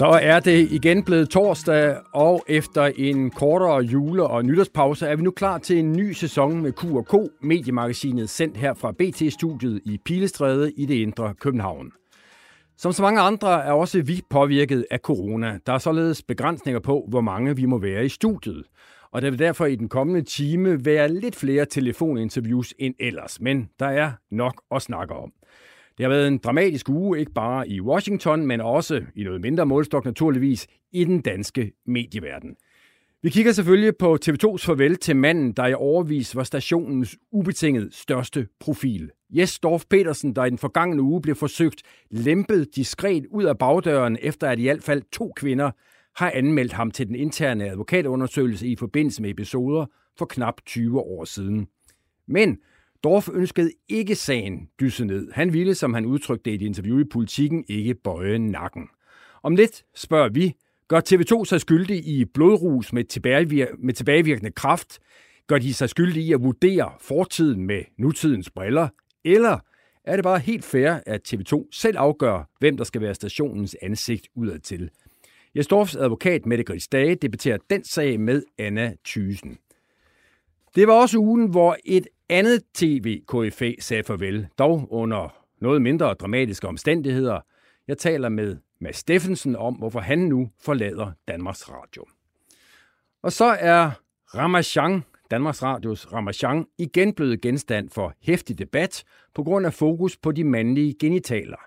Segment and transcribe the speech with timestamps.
[0.00, 5.22] Så er det igen blevet torsdag, og efter en kortere jule- og nytårspause er vi
[5.22, 10.72] nu klar til en ny sæson med Q&K, mediemagasinet sendt her fra BT-studiet i Pilestræde
[10.72, 11.92] i det indre København.
[12.76, 15.58] Som så mange andre er også vi påvirket af corona.
[15.66, 18.64] Der er således begrænsninger på, hvor mange vi må være i studiet.
[19.12, 23.70] Og der vil derfor i den kommende time være lidt flere telefoninterviews end ellers, men
[23.80, 25.32] der er nok at snakke om.
[26.00, 29.66] Det har været en dramatisk uge, ikke bare i Washington, men også i noget mindre
[29.66, 32.56] målstok naturligvis i den danske medieverden.
[33.22, 38.46] Vi kigger selvfølgelig på TV2's farvel til manden, der i overvis var stationens ubetinget største
[38.60, 39.10] profil.
[39.30, 44.18] Jes Dorf Petersen, der i den forgangne uge blev forsøgt lempet diskret ud af bagdøren,
[44.22, 45.70] efter at i hvert fald to kvinder
[46.16, 49.86] har anmeldt ham til den interne advokatundersøgelse i forbindelse med episoder
[50.18, 51.66] for knap 20 år siden.
[52.28, 52.58] Men
[53.04, 55.32] Dorf ønskede ikke sagen dysset ned.
[55.32, 58.88] Han ville, som han udtrykte i et interview i Politiken, ikke bøje nakken.
[59.42, 60.54] Om lidt spørger vi,
[60.88, 64.98] gør TV2 sig skyldig i blodrus med, tilbagevir- med tilbagevirkende kraft?
[65.46, 68.88] Gør de sig skyldige i at vurdere fortiden med nutidens briller?
[69.24, 69.58] Eller
[70.04, 74.28] er det bare helt fair, at TV2 selv afgør, hvem der skal være stationens ansigt
[74.34, 74.90] udadtil?
[75.56, 79.58] Jesdorfs advokat Mette Gris Dage debatterer den sag med Anna Thysen.
[80.74, 86.68] Det var også ugen, hvor et andet tv-KFA sagde farvel, dog under noget mindre dramatiske
[86.68, 87.40] omstændigheder.
[87.88, 92.04] Jeg taler med Mads Steffensen om, hvorfor han nu forlader Danmarks Radio.
[93.22, 93.90] Og så er
[94.34, 100.32] Ramachan, Danmarks Radios Ramachan, igen blevet genstand for hæftig debat på grund af fokus på
[100.32, 101.60] de mandlige genitaler.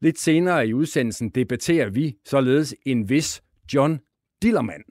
[0.00, 3.42] Lidt senere i udsendelsen debatterer vi således en vis
[3.74, 4.00] John
[4.42, 4.84] Dillermand.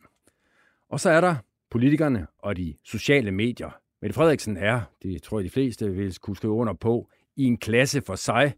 [0.90, 1.36] Og så er der
[1.72, 3.80] politikerne og de sociale medier.
[4.02, 7.58] Mette Frederiksen er, det tror jeg de fleste vil kunne skrive under på, i en
[7.58, 8.54] klasse for sig,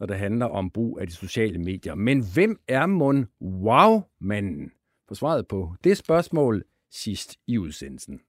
[0.00, 1.94] når det handler om brug af de sociale medier.
[1.94, 4.72] Men hvem er mon wow-manden?
[5.08, 8.20] For svaret på det spørgsmål sidst i udsendelsen.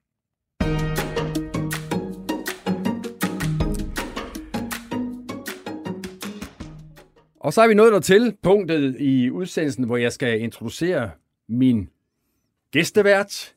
[7.39, 11.11] Og så er vi nået dertil, punktet i udsendelsen, hvor jeg skal introducere
[11.47, 11.89] min
[12.71, 13.55] gæstevært,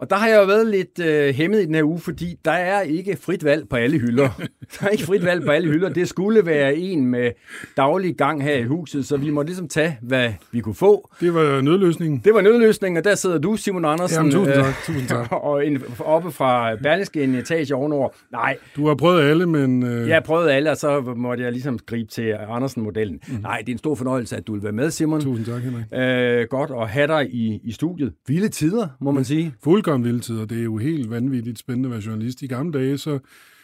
[0.00, 2.50] og der har jeg jo været lidt øh, hæmmet i den her uge, fordi der
[2.50, 4.28] er ikke frit valg på alle hylder.
[4.80, 5.88] Der er ikke frit valg på alle hylder.
[5.88, 7.30] Det skulle være en med
[7.76, 11.10] daglig gang her i huset, så vi må ligesom tage, hvad vi kunne få.
[11.20, 12.20] Det var nødløsningen.
[12.24, 14.16] Det var nødløsningen, og der sidder du, Simon Andersen.
[14.16, 14.74] Jamen, tusind tak.
[14.86, 15.32] Tusind tak.
[15.48, 18.08] og en, oppe fra Berlingske en etage ovenover.
[18.32, 18.56] Nej.
[18.76, 19.82] Du har prøvet alle, men...
[19.82, 20.08] Øh...
[20.08, 23.20] Jeg har prøvet alle, og så måtte jeg ligesom gribe til Andersen-modellen.
[23.28, 23.34] Mm.
[23.42, 25.20] Nej, det er en stor fornøjelse, at du vil være med, Simon.
[25.20, 25.84] Tusind tak, Henrik.
[25.94, 28.12] Øh, godt at have dig i, i studiet.
[28.26, 29.54] Vilde tider, må man sige.
[29.88, 30.44] Fuldkommen vilde tider.
[30.44, 32.42] Det er jo helt vanvittigt spændende at være journalist.
[32.42, 33.18] I gamle dage, så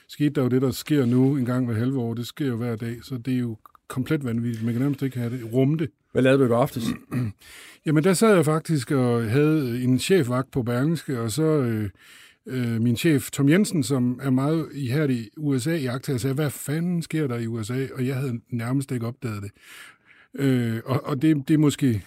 [0.08, 2.14] skete der jo det, der sker nu en gang hver halve år.
[2.14, 3.56] Det sker jo hver dag, så det er jo
[3.88, 4.64] komplet vanvittigt.
[4.64, 5.52] Man kan nærmest ikke have det.
[5.52, 5.90] Rumme det.
[6.12, 6.84] Hvad lavede du i går aftes?
[7.86, 11.90] Jamen, der sad jeg faktisk og havde en chefvagt på Berlingske, og så øh,
[12.46, 16.50] øh, min chef Tom Jensen, som er meget ihærdig i USA i akta, sagde, hvad
[16.50, 17.86] fanden sker der i USA?
[17.94, 19.50] Og jeg havde nærmest ikke opdaget det.
[20.34, 22.04] Øh, og og det, det er måske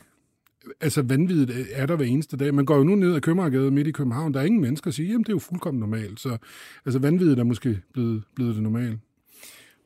[0.82, 2.54] altså vanvittigt er der hver eneste dag.
[2.54, 4.94] Man går jo nu ned ad Købmagergade midt i København, der er ingen mennesker, der
[4.96, 6.20] siger, jamen det er jo fuldkommen normalt.
[6.20, 6.38] Så
[6.86, 9.00] altså vanvittigt er måske blevet, blevet det normale.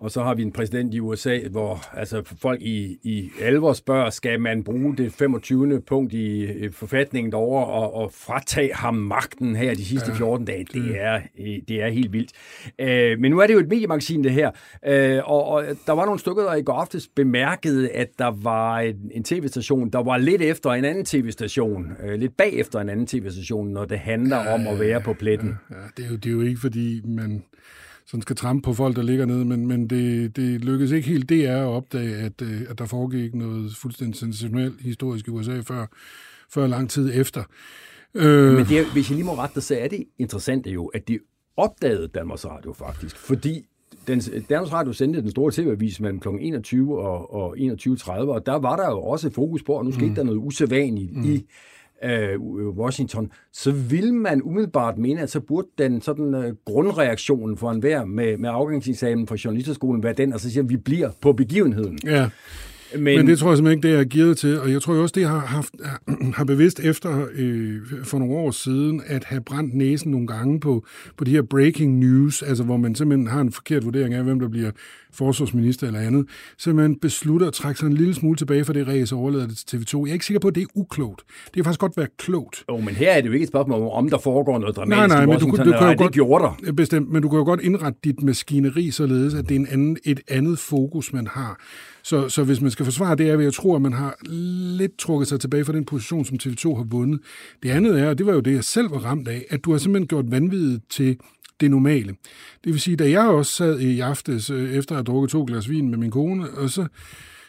[0.01, 4.09] Og så har vi en præsident i USA, hvor altså, folk i, i alvor spørger,
[4.09, 5.81] skal man bruge det 25.
[5.81, 10.66] punkt i forfatningen derovre og, og fratage ham magten her de sidste 14 dage.
[10.73, 11.22] Det er,
[11.67, 12.31] det er helt vildt.
[12.79, 14.51] Øh, men nu er det jo et mediemagasin, det her.
[14.88, 18.79] Øh, og, og der var nogle stykker, der i går aftes bemærkede, at der var
[18.79, 21.91] en, en tv-station, der var lidt efter en anden tv-station.
[22.03, 25.57] Øh, lidt bagefter en anden tv-station, når det handler ja, om at være på pletten.
[25.69, 27.44] Ja, ja, det, er jo, det er jo ikke, fordi man
[28.11, 31.29] sådan skal trampe på folk, der ligger nede, men, men det, det lykkedes ikke helt
[31.29, 35.85] DR at opdage, at, øh, at der foregik noget fuldstændig sensationelt historisk i USA før,
[36.49, 37.43] før lang tid efter.
[38.13, 40.85] Øh, men det er, hvis jeg lige må rette dig, så er det interessant jo,
[40.85, 41.19] at de
[41.58, 43.66] opdagede Danmarks Radio faktisk, fordi
[44.08, 46.28] den, Danmarks Radio sendte den store tv-avis mellem kl.
[46.40, 50.07] 21 og, og 21.30, og der var der jo også fokus på, at nu skete
[50.07, 50.16] mm.
[50.16, 51.23] der noget usædvanligt mm.
[51.23, 51.46] i
[52.03, 52.40] øh,
[52.78, 58.06] Washington, så vil man umiddelbart mene, at så burde den sådan øh, grundreaktionen for enhver
[58.06, 62.00] med, med afgangseksamen fra journalisterskolen være den, og så siger at vi bliver på begivenheden.
[62.06, 62.30] Ja.
[62.93, 64.59] Men, men det tror jeg simpelthen ikke, det er gearet til.
[64.59, 65.73] Og jeg tror også, det har, haft,
[66.38, 70.85] har bevidst efter øh, for nogle år siden, at have brændt næsen nogle gange på,
[71.17, 74.40] på de her breaking news, altså hvor man simpelthen har en forkert vurdering af, hvem
[74.40, 74.72] der bliver
[75.14, 76.26] forsvarsminister eller andet,
[76.58, 79.47] så man beslutter at trække sig en lille smule tilbage fra det race og overlader
[79.47, 79.99] det til TV2.
[79.99, 81.22] Jeg er ikke sikker på, at det er uklogt.
[81.46, 82.64] Det kan faktisk godt være klogt.
[82.70, 85.08] Jo, men her er det jo ikke et spørgsmål om, der foregår noget dramatisk nej,
[85.08, 86.72] nej, men du, du, du kan jo godt, gjorde der.
[86.72, 89.97] Bestemt, men du kan jo godt indrette dit maskineri således, at det er en anden,
[90.03, 91.59] et andet fokus, man har.
[92.03, 94.16] Så, så hvis man skal forsvare det, er ved at tro, at man har
[94.78, 97.20] lidt trukket sig tilbage fra den position, som TV2 har vundet.
[97.64, 99.72] Det andet er, og det var jo det, jeg selv var ramt af, at du
[99.72, 101.18] har simpelthen gjort vanvittigt til
[101.62, 102.16] det normale.
[102.64, 105.44] Det vil sige, da jeg også sad i aftes, øh, efter at have drukket to
[105.48, 106.88] glas vin med min kone, og så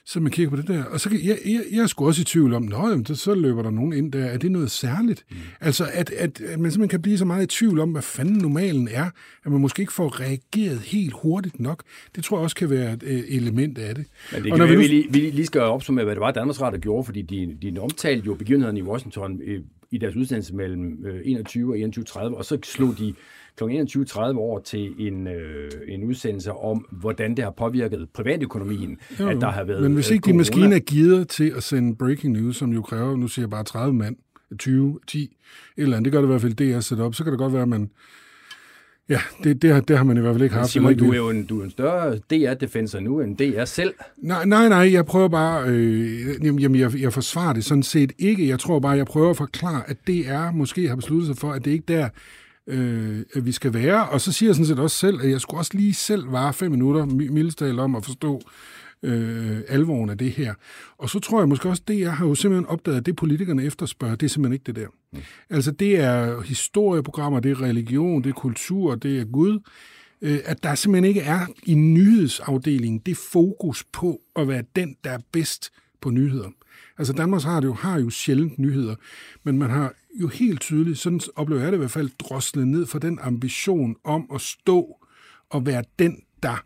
[0.06, 2.24] så man kigger på det der, og så jeg, jeg, jeg er sgu også i
[2.24, 4.24] tvivl om, at så, så løber der nogen ind der.
[4.24, 5.24] Er det noget særligt?
[5.30, 5.36] Mm.
[5.60, 8.36] Altså, at, at, at man simpelthen kan blive så meget i tvivl om, hvad fanden
[8.36, 9.10] normalen er,
[9.44, 11.82] at man måske ikke får reageret helt hurtigt nok.
[12.16, 14.06] Det tror jeg også kan være et øh, element af det.
[14.32, 16.30] Men det kan og når vi, vi, lige, vi lige skal opsummere, hvad det var,
[16.30, 19.58] Danmarks Radio gjorde, fordi de, de omtalte jo begivenhederne i Washington i,
[19.90, 23.14] i deres udsendelse mellem 21 og 21.30, og så slog de
[23.56, 23.64] kl.
[23.64, 29.36] 21.30 over til en, øh, en udsendelse om, hvordan det har påvirket privatøkonomien, jo, at
[29.40, 32.56] der har været Men hvis ikke din maskine er gearet til at sende breaking news,
[32.56, 34.16] som jo kræver, nu siger jeg bare 30 mand,
[34.58, 35.28] 20, 10, et
[35.76, 37.38] eller andet, det gør det i hvert fald det, jeg sætter op, så kan det
[37.38, 37.90] godt være, at man
[39.08, 40.70] Ja, det, det, har, det har man i hvert fald ikke haft.
[40.70, 43.94] Simon, du er jo en, du er en større DR-defensor nu end DR selv.
[44.18, 48.48] Nej, nej, nej, jeg prøver bare, øh, jamen, jeg, jeg forsvarer det sådan set ikke.
[48.48, 51.64] Jeg tror bare, jeg prøver at forklare, at DR måske har besluttet sig for, at
[51.64, 52.08] det ikke der,
[52.66, 54.08] øh, at vi skal være.
[54.08, 56.52] Og så siger jeg sådan set også selv, at jeg skulle også lige selv vare
[56.52, 58.40] fem minutter, mildestal om at forstå
[59.02, 60.54] øh, alvoren af det her.
[60.98, 63.64] Og så tror jeg måske også, det jeg har jo simpelthen opdaget, at det politikerne
[63.64, 64.88] efterspørger, det er simpelthen ikke det der.
[65.12, 65.18] Mm.
[65.50, 69.58] Altså det er historieprogrammer, det er religion, det er kultur, det er Gud.
[70.22, 75.10] Øh, at der simpelthen ikke er i nyhedsafdelingen det fokus på at være den, der
[75.10, 75.70] er bedst
[76.02, 76.48] på nyheder.
[76.98, 78.94] Altså Danmarks Radio har jo sjældent nyheder,
[79.44, 82.86] men man har jo helt tydeligt, sådan oplever jeg det i hvert fald, droslet ned
[82.86, 84.96] for den ambition om at stå
[85.50, 86.64] og være den, der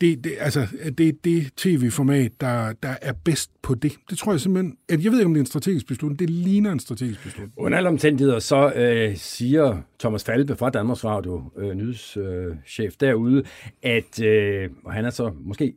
[0.00, 0.66] det, det, altså,
[0.98, 3.92] det er det tv-format, der, der er bedst på det.
[4.10, 6.18] Det tror jeg simpelthen, at jeg ved ikke, om det er en strategisk beslutning.
[6.18, 7.52] Det ligner en strategisk beslutning.
[7.56, 13.44] Under alle omstændigheder, så øh, siger Thomas Falbe fra Danmarks Radio, øh, nyhedschef øh, derude,
[13.82, 15.74] at øh, og han er så måske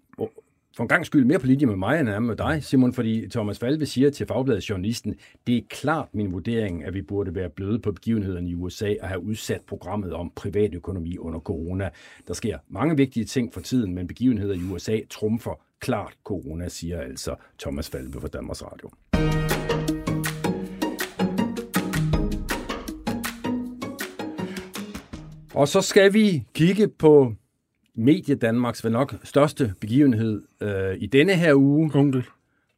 [0.75, 3.29] for en gang skyld mere på linje med mig, end er med dig, Simon, fordi
[3.29, 5.15] Thomas Falve siger til Fagbladet Journalisten,
[5.47, 9.07] det er klart min vurdering, at vi burde være bløde på begivenhederne i USA og
[9.07, 11.89] have udsat programmet om privatøkonomi under corona.
[12.27, 17.01] Der sker mange vigtige ting for tiden, men begivenheder i USA trumfer klart corona, siger
[17.01, 18.89] altså Thomas Falve fra Danmarks Radio.
[25.53, 27.33] Og så skal vi kigge på
[27.95, 31.92] Medie Danmarks vel nok største begivenhed øh, i denne her uge.
[31.95, 32.25] Onkel.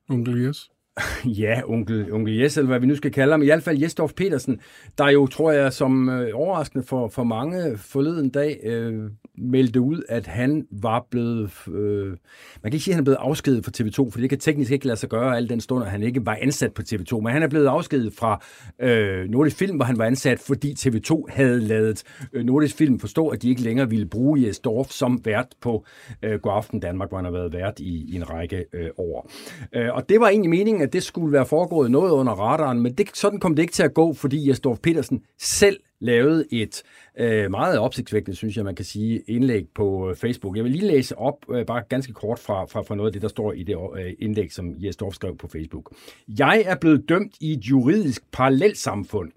[0.09, 0.69] Onkel Jes.
[1.41, 3.41] ja, onkel, onkel Jes, eller hvad vi nu skal kalde ham.
[3.41, 4.59] I hvert fald Jesdorf Petersen,
[4.97, 10.03] der jo, tror jeg, som øh, overraskende for, for mange forleden dag, øh, meldte ud,
[10.09, 11.51] at han var blevet...
[11.67, 12.17] Øh, man
[12.63, 14.87] kan ikke sige, at han er blevet afskedet fra TV2, for det kan teknisk ikke
[14.87, 17.19] lade sig gøre al den stund, at han ikke var ansat på TV2.
[17.19, 18.43] Men han er blevet afskedet fra
[18.81, 22.03] øh, Nordisk Film, hvor han var ansat, fordi TV2 havde lavet
[22.33, 25.85] øh, Nordisk Film forstå, at de ikke længere ville bruge Jes Dorf som vært på
[26.23, 29.31] øh, Godaften Danmark, hvor han har været vært i, i en række øh, år.
[29.75, 32.93] Øh, og det var egentlig meningen, at det skulle være foregået noget under radaren, men
[32.93, 36.83] det, sådan kom det ikke til at gå, fordi Jes Dorf Petersen selv lavet et
[37.17, 40.55] øh, meget opsigtsvækkende, synes jeg, man kan sige, indlæg på øh, Facebook.
[40.55, 43.21] Jeg vil lige læse op, øh, bare ganske kort fra, fra, fra noget af det,
[43.21, 45.93] der står i det øh, indlæg, som Jes Dorf skrev på Facebook.
[46.39, 49.31] Jeg er blevet dømt i et juridisk parallelsamfund,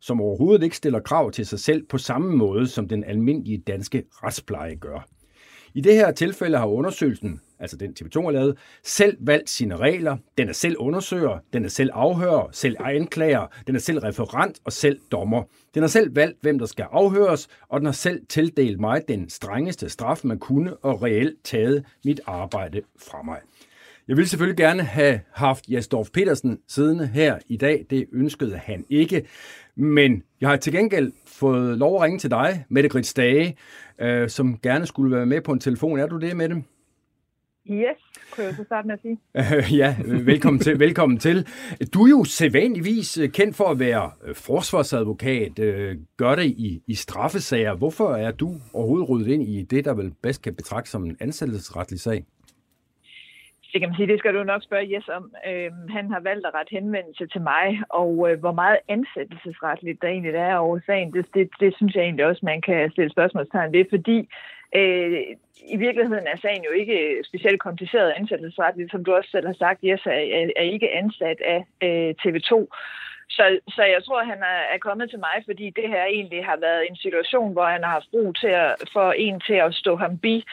[0.00, 4.04] som overhovedet ikke stiller krav til sig selv på samme måde, som den almindelige danske
[4.10, 5.06] retspleje gør.
[5.74, 10.16] I det her tilfælde har undersøgelsen altså den TV2 har lavet, selv valgt sine regler.
[10.38, 14.72] Den er selv undersøger, den er selv afhører, selv anklager, den er selv referent og
[14.72, 15.42] selv dommer.
[15.74, 19.30] Den har selv valgt, hvem der skal afhøres, og den har selv tildelt mig den
[19.30, 23.38] strengeste straf, man kunne, og reelt taget mit arbejde fra mig.
[24.08, 27.86] Jeg ville selvfølgelig gerne have haft Jasdorf Petersen siddende her i dag.
[27.90, 29.26] Det ønskede han ikke.
[29.76, 33.56] Men jeg har til gengæld fået lov at ringe til dig, Mette Grits Dage,
[34.00, 35.98] øh, som gerne skulle være med på en telefon.
[35.98, 36.62] Er du det, Mette?
[37.70, 37.96] Yes,
[38.30, 39.18] kunne jeg så starte med at sige.
[39.82, 40.78] ja, velkommen til.
[40.78, 41.46] velkommen til.
[41.94, 46.82] Du er jo sædvanligvis øh, kendt for at være øh, forsvarsadvokat, øh, gør det i,
[46.86, 47.74] i straffesager.
[47.74, 51.16] Hvorfor er du overhovedet ryddet ind i det, der vel bedst kan betragtes som en
[51.20, 52.24] ansættelsesretlig sag?
[53.72, 55.24] Det kan man sige, det skal du nok spørge Jes om.
[55.48, 60.08] Øh, han har valgt at rette henvendelse til mig, og øh, hvor meget ansættelsesretligt der
[60.08, 63.72] egentlig er over sagen, det, det, det synes jeg egentlig også, man kan stille spørgsmålstegn
[63.72, 64.28] ved, fordi
[64.74, 65.20] øh,
[65.74, 69.54] i virkeligheden er sagen jo ikke øh, specielt kompliceret ansættelsesretligt, som du også selv har
[69.58, 72.52] sagt, Jes er, er, er ikke ansat af øh, TV2.
[73.28, 76.44] Så, så jeg tror, at han er, er kommet til mig, fordi det her egentlig
[76.44, 79.74] har været en situation, hvor han har haft brug til at, for en til at
[79.74, 80.44] stå ham bi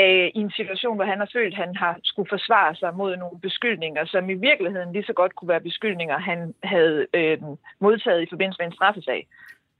[0.00, 3.16] øh, i en situation, hvor han har følt, at han har skulle forsvare sig mod
[3.16, 7.38] nogle beskyldninger, som i virkeligheden lige så godt kunne være beskyldninger, han havde øh,
[7.80, 9.26] modtaget i forbindelse med en straffesag.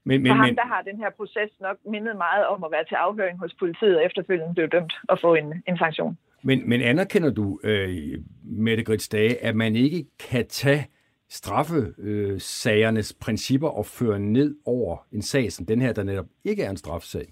[0.09, 2.85] Men, men, For ham, der har den her proces nok mindet meget om at være
[2.85, 6.19] til afhøring hos politiet, og efterfølgende blev dømt og få en, en sanktion.
[6.43, 10.87] Men, men anerkender du, øh, Mette Grits Dage, at man ikke kan tage
[11.29, 16.63] straffesagernes øh, principper og føre ned over en sag som den her, der netop ikke
[16.63, 17.27] er en straffesag?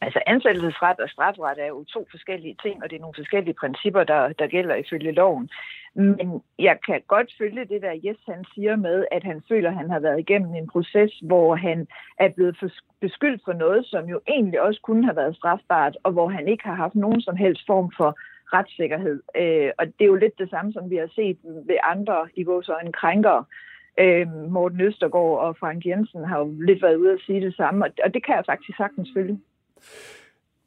[0.00, 4.04] Altså ansættelsesret og strafret er jo to forskellige ting, og det er nogle forskellige principper,
[4.04, 5.50] der, der gælder ifølge loven.
[5.94, 9.76] Men jeg kan godt følge det der Jes han siger med, at han føler, at
[9.76, 11.86] han har været igennem en proces, hvor han
[12.18, 12.56] er blevet
[13.00, 16.64] beskyldt for noget, som jo egentlig også kunne have været strafbart, og hvor han ikke
[16.64, 18.18] har haft nogen som helst form for
[18.52, 19.22] retssikkerhed.
[19.36, 22.42] Øh, og det er jo lidt det samme, som vi har set ved andre i
[22.42, 23.44] vores øjne krænkere.
[23.98, 27.84] Øh, Morten Østergaard og Frank Jensen har jo lidt været ude at sige det samme,
[28.04, 29.38] og det kan jeg faktisk sagtens følge.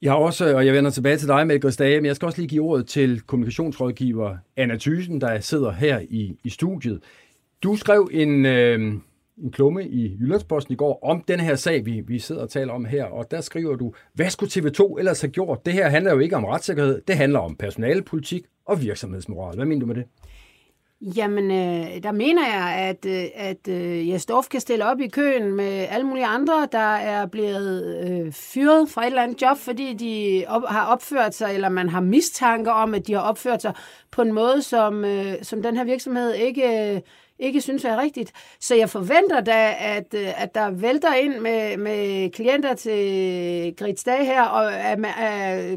[0.06, 2.40] Jeg har også, og jeg vender tilbage til dig, Melker Stage, men jeg skal også
[2.42, 7.04] lige give ordet til kommunikationsrådgiver Anna Thysen, der sidder her i, i studiet.
[7.64, 8.80] Du skrev en, øh,
[9.38, 12.74] en klumme i Jyllandsposten i går om den her sag, vi, vi sidder og taler
[12.74, 15.66] om her, og der skriver du, hvad skulle TV2 ellers have gjort?
[15.66, 19.56] Det her handler jo ikke om retssikkerhed, det handler om personalepolitik og virksomhedsmoral.
[19.56, 20.06] Hvad mener du med det?
[21.06, 25.56] Jamen, øh, der mener jeg, at, øh, at øh, Jesdorf kan stille op i køen
[25.56, 29.94] med alle mulige andre, der er blevet øh, fyret fra et eller andet job, fordi
[29.94, 33.74] de op, har opført sig, eller man har mistanke om, at de har opført sig
[34.12, 36.94] på en måde, som, øh, som den her virksomhed ikke...
[36.96, 37.02] Øh,
[37.40, 38.32] ikke synes er rigtigt.
[38.60, 44.04] Så jeg forventer da, at, øh, at der vælter ind med, med klienter til Grits
[44.04, 45.00] Dag her, og at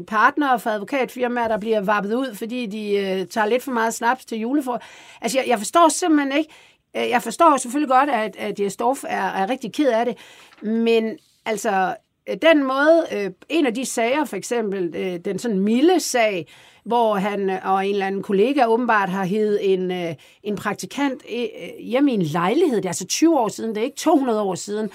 [0.05, 4.25] partnere fra advokatfirmaer, der bliver vappet ud, fordi de uh, tager lidt for meget snaps
[4.25, 4.81] til julefor.
[5.21, 6.49] Altså, jeg, jeg forstår simpelthen ikke,
[6.95, 10.17] øh, jeg forstår selvfølgelig godt, at, at Jesdorf er, er rigtig ked af det,
[10.61, 11.95] men altså,
[12.41, 16.47] den måde, øh, en af de sager, for eksempel øh, den sådan milde sag,
[16.89, 21.85] hvor han og en eller anden kollega åbenbart har heddet en, øh, en praktikant øh,
[21.85, 22.77] hjemme i en lejlighed.
[22.77, 24.89] Det er altså 20 år siden, det er ikke 200 år siden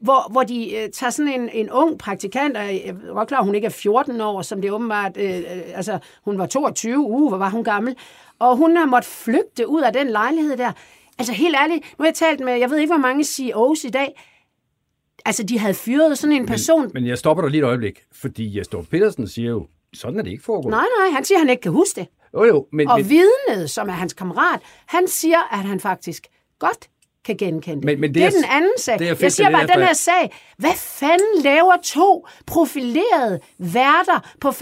[0.00, 3.42] hvor, hvor de øh, tager sådan en, en ung praktikant, og jeg er godt klar,
[3.42, 5.42] hun ikke er 14 år, som det åbenbart, øh,
[5.74, 7.96] altså hun var 22 uge, hvor var hun gammel,
[8.38, 10.72] og hun har måttet flygte ud af den lejlighed der.
[11.18, 13.90] Altså helt ærligt, nu har jeg talt med, jeg ved ikke, hvor mange CEOs i
[13.90, 14.20] dag,
[15.24, 16.82] altså de havde fyret sådan en person.
[16.82, 20.22] Men, men jeg stopper dig lige et øjeblik, fordi Jesper Petersen siger jo, sådan er
[20.22, 20.70] det ikke foregået.
[20.70, 22.08] Nej, nej, han siger, at han ikke kan huske det.
[22.34, 23.08] Jo, jo, men, og men...
[23.08, 26.26] vidnet, som er hans kammerat, han siger, at han faktisk
[26.58, 26.88] godt
[27.24, 27.84] kan genkende det.
[27.84, 28.98] Men, men det, det er den anden sag.
[28.98, 34.48] Det er jeg siger bare, den her sag, hvad fanden laver to profilerede værter på
[34.48, 34.52] 45-50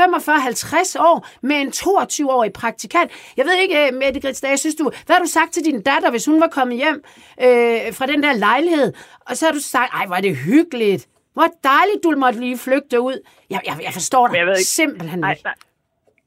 [0.99, 3.11] år med en 22-årig praktikant?
[3.37, 6.11] Jeg ved ikke, øh, Mette Gritsdag, synes du, hvad har du sagt til din datter,
[6.11, 7.03] hvis hun var kommet hjem
[7.43, 8.93] øh, fra den der lejlighed?
[9.27, 11.09] Og så har du sagt, ej, hvor er det hyggeligt.
[11.37, 13.21] Hvor dejligt, du måtte lige flygte ud.
[13.51, 14.69] Jeg, jeg, jeg forstår dig jeg ved ikke.
[14.69, 15.21] simpelthen ikke.
[15.21, 15.55] Nej, nej.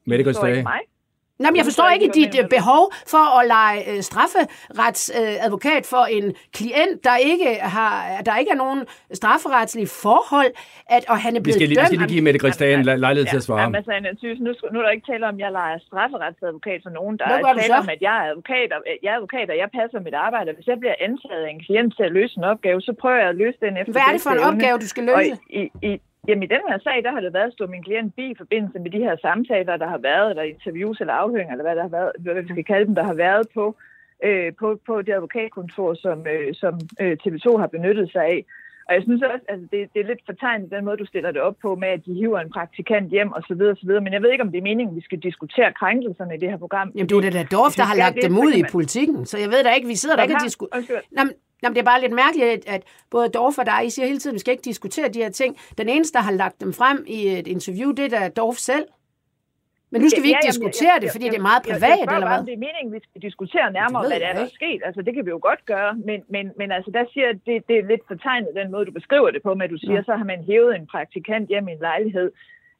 [0.04, 0.64] Mette Gritsdag.
[1.42, 2.82] Nej, men jeg forstår ikke dit behov
[3.12, 7.92] for at lege øh, strafferetsadvokat for en klient, der ikke har,
[8.28, 8.80] der ikke er nogen
[9.20, 10.50] strafferetslige forhold,
[10.96, 11.90] at, og han er blevet vi skal lige, dømt.
[11.90, 13.60] Vi skal lige give Mette Christian lejlighed ja, til at svare.
[13.60, 16.80] Ja, altså, jeg synes, nu, nu er der ikke tale om, at jeg leger strafferetsadvokat
[16.86, 17.14] for nogen.
[17.18, 19.98] Der er tale om, at jeg er advokat, og jeg er advokat, og jeg passer
[20.08, 20.48] mit arbejde.
[20.58, 23.30] Hvis jeg bliver ansat af en klient til at løse en opgave, så prøver jeg
[23.34, 25.32] at løse den efter Hvad er det for en opgave, du skal løse?
[25.32, 25.92] Og i, i,
[26.28, 28.40] Jamen i den her sag, der har det været at stå min klient bi i
[28.42, 31.82] forbindelse med de her samtaler, der har været, eller interviews eller afhøringer, eller hvad, der
[31.82, 33.76] har været, hvad vi skal kalde dem, der har været på,
[34.24, 38.44] øh, på, på det advokatkontor, som, øh, som øh, TV2 har benyttet sig af.
[38.90, 41.30] Og jeg synes også, at altså, det, det er lidt fortegnet den måde, du stiller
[41.32, 43.86] det op på, med at de hiver en praktikant hjem og så videre, og så
[43.86, 44.00] videre.
[44.00, 46.56] Men jeg ved ikke, om det er meningen, vi skal diskutere krænkelserne i det her
[46.56, 46.92] program.
[46.94, 49.64] Jamen, du er da Dorf, der har lagt dem ud i politikken, så jeg ved
[49.64, 51.28] da ikke, vi sidder der ikke og diskuterer.
[51.62, 54.34] Jamen, det er bare lidt mærkeligt, at både Dorf og dig, I siger hele tiden,
[54.34, 55.56] at vi skal ikke diskutere de her ting.
[55.78, 58.86] Den eneste, der har lagt dem frem i et interview, det er da Dorf selv.
[59.92, 61.96] Men nu skal vi ikke ja, diskutere jeg, det, fordi jeg, det er meget privat,
[61.98, 62.42] jeg, jeg eller hvad?
[62.50, 64.80] det er meningen, vi skal diskutere nærmere, hvad der er, der er sket.
[64.88, 67.76] Altså, det kan vi jo godt gøre, men, men, men altså, der siger det, det
[67.80, 70.08] er lidt fortegnet, den måde, du beskriver det på, med at du siger, ja.
[70.08, 72.28] så har man hævet en praktikant hjem i en lejlighed.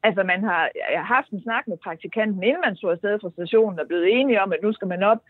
[0.02, 0.70] Altså, man har
[1.14, 4.52] haft en snak med praktikanten, inden man så afsted fra stationen, og blevet enige om,
[4.52, 5.20] at nu skal man op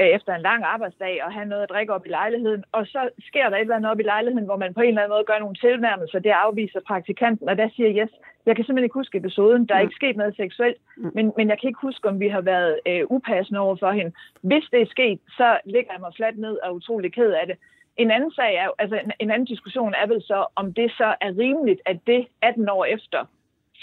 [0.00, 2.64] øh, efter en lang arbejdsdag og have noget at drikke op i lejligheden.
[2.72, 5.02] Og så sker der et eller andet op i lejligheden, hvor man på en eller
[5.02, 6.18] anden måde gør nogle tilnærmelser.
[6.18, 8.12] Det afviser praktikanten, og der siger Yes,
[8.46, 9.66] jeg kan simpelthen ikke huske episoden.
[9.66, 12.40] Der er ikke sket noget seksuelt, men, men jeg kan ikke huske, om vi har
[12.40, 14.12] været øh, upassende over for hende.
[14.42, 17.46] Hvis det er sket, så ligger jeg mig fladt ned og er utrolig ked af
[17.46, 17.56] det.
[17.96, 21.14] En anden sag er, altså en, en anden diskussion er vel så, om det så
[21.20, 23.26] er rimeligt, at det 18 år efter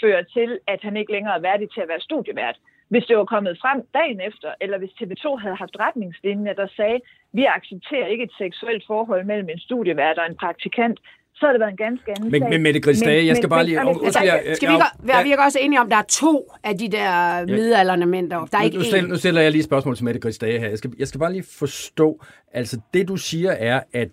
[0.00, 2.58] fører til, at han ikke længere er værdig til at være studievært.
[2.88, 7.00] Hvis det var kommet frem dagen efter, eller hvis TV2 havde haft retningslinjer, der sagde,
[7.32, 11.00] vi accepterer ikke et seksuelt forhold mellem en studievært og en praktikant,
[11.40, 12.50] så har det været en ganske anden men, sag.
[12.50, 13.78] Men Mette Grisdage, jeg skal men, bare lige...
[13.78, 16.02] men, undskyld, jeg- Altså, Skal vi, ikke, vi er også enige om, at der er
[16.08, 18.48] to af de der midalderne mænd deroppe.
[18.52, 20.68] Der er Nu- ikke nu, stiller, nu stiller jeg lige spørgsmål til Mette Grisdage her.
[20.68, 24.08] Jeg skal, jeg skal bare lige forstå, altså det du siger er, at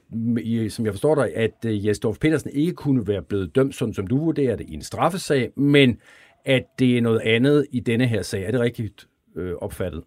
[0.69, 4.07] som jeg forstår dig, at uh, Jesdorf Petersen ikke kunne være blevet dømt, sådan som
[4.07, 5.97] du vurderer det, i en straffesag, men
[6.45, 8.43] at det er noget andet i denne her sag.
[8.43, 10.03] Er det rigtigt øh, opfattet?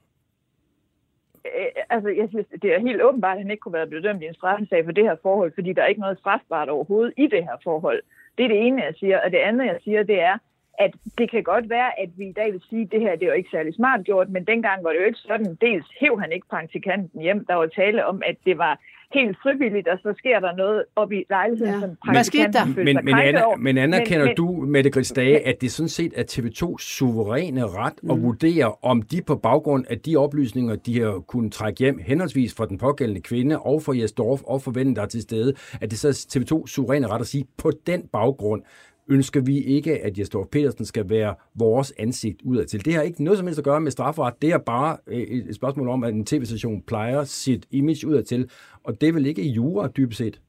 [1.59, 4.23] Øh, altså, jeg synes, det er helt åbenbart, at han ikke kunne være blevet dømt
[4.23, 7.27] i en straffesag for det her forhold, fordi der er ikke noget strafbart overhovedet i
[7.27, 8.03] det her forhold.
[8.39, 9.21] Det er det ene, jeg siger.
[9.21, 10.39] Og det andet, jeg siger, det er,
[10.79, 13.23] at det kan godt være, at vi i dag vil sige, at det her det
[13.23, 15.59] er jo ikke særlig smart gjort, men dengang var det jo ikke sådan.
[15.61, 17.45] Dels hæv han ikke praktikanten hjem.
[17.47, 18.81] Der var tale om, at det var
[19.15, 21.81] helt frivilligt, og så sker der noget op i lejligheden, Ja.
[21.81, 22.51] som Hvad skete der?
[22.53, 23.57] praktikanten Men, men, Anna, over.
[23.57, 28.23] men anerkender men, du, Mette Grisdage, at det sådan set er TV2's suveræne ret at
[28.23, 32.67] vurdere, om de på baggrund af de oplysninger, de har kunnet trække hjem, henholdsvis fra
[32.67, 35.99] den pågældende kvinde og fra Jesdorf og for vennen, der er til stede, at det
[35.99, 38.63] så er TV2's suveræne ret at sige, på den baggrund
[39.09, 42.85] ønsker vi ikke, at Jesper Petersen skal være vores ansigt udadtil.
[42.85, 44.43] Det har ikke noget som helst at gøre med strafferet.
[44.43, 48.51] Det er bare øh, et spørgsmål om, at en tv-station plejer sit image udadtil,
[48.85, 50.41] og det er vel ikke i jura dybest set.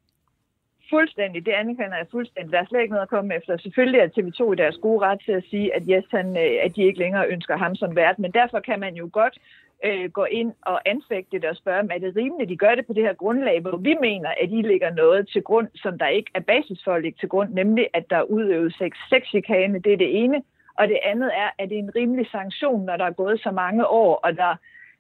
[0.90, 2.52] Fuldstændig, det anerkender jeg fuldstændig.
[2.52, 3.58] Der er slet ikke noget at komme efter.
[3.58, 6.76] Selvfølgelig er TV2 i deres gode ret til at sige, at, yes, han, øh, at
[6.76, 9.38] de ikke længere ønsker ham som vært, men derfor kan man jo godt
[9.86, 12.76] øh, går ind og anfægte det og spørger om er det rimeligt, at de gør
[12.76, 15.98] det på det her grundlag, hvor vi mener, at I lægger noget til grund, som
[15.98, 18.92] der ikke er basis for at lægge til grund, nemlig at der er udøvet sex,
[19.10, 20.44] sexchikane, det er det ene,
[20.80, 23.52] og det andet er, at det er en rimelig sanktion, når der er gået så
[23.52, 24.56] mange år, og der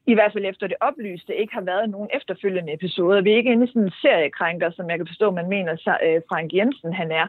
[0.07, 3.21] i hvert fald efter det oplyste, ikke har været nogen efterfølgende episoder.
[3.21, 5.71] Vi er ikke inde i sådan en seriekrænker, som jeg kan forstå, man mener,
[6.05, 7.27] øh, Frank Jensen han er.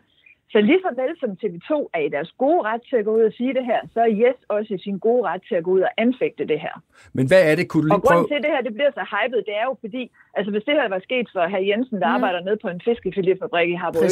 [0.52, 3.24] Så lige så vel som TV2 er i deres gode ret til at gå ud
[3.30, 5.70] og sige det her, så er Yes også i sin gode ret til at gå
[5.76, 6.74] ud og anfægte det her.
[7.16, 7.64] Men hvad er det?
[7.70, 8.08] Kunne du Og lige prøve...
[8.08, 10.02] grunden til, at det her det bliver så hypet, det er jo fordi,
[10.38, 12.16] altså hvis det her var sket for herr Jensen, der mm.
[12.16, 14.10] arbejder nede på en fiskefiletfabrik i Harboøre,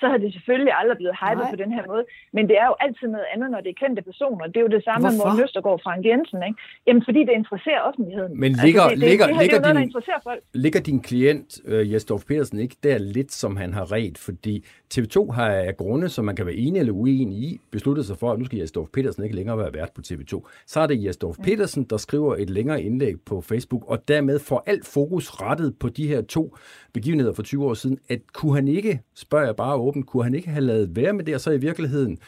[0.00, 1.52] så har det selvfølgelig aldrig blevet hypet Nej.
[1.54, 2.04] på den her måde.
[2.36, 4.44] Men det er jo altid noget andet, når det er kendte personer.
[4.52, 5.12] Det er jo det samme med?
[5.20, 6.38] Morten Østergaard og Frank Jensen.
[6.48, 6.58] Ikke?
[6.86, 8.32] Jamen fordi det interesserer offentligheden.
[8.44, 10.40] Men ligger- altså, det, det, ligger- det, her, ligger det noget, der din- interesserer folk.
[10.64, 14.16] Ligger din klient, øh, Jesdorf Petersen, ikke der lidt, som han har ret?
[14.28, 14.54] Fordi
[14.94, 18.32] TV2 har af grunde, som man kan være enig eller uenig i, besluttet sig for,
[18.32, 20.48] at nu skal Jesdorf Petersen ikke længere være vært på TV2.
[20.66, 24.62] Så er det Jesdorf Petersen, der skriver et længere indlæg på Facebook, og dermed får
[24.66, 26.56] alt fokus rettet på de her to
[26.92, 30.34] begivenheder for 20 år siden, at kunne han ikke, spørger jeg bare åbent, kunne han
[30.34, 32.18] ikke have lavet være med det, og så i virkeligheden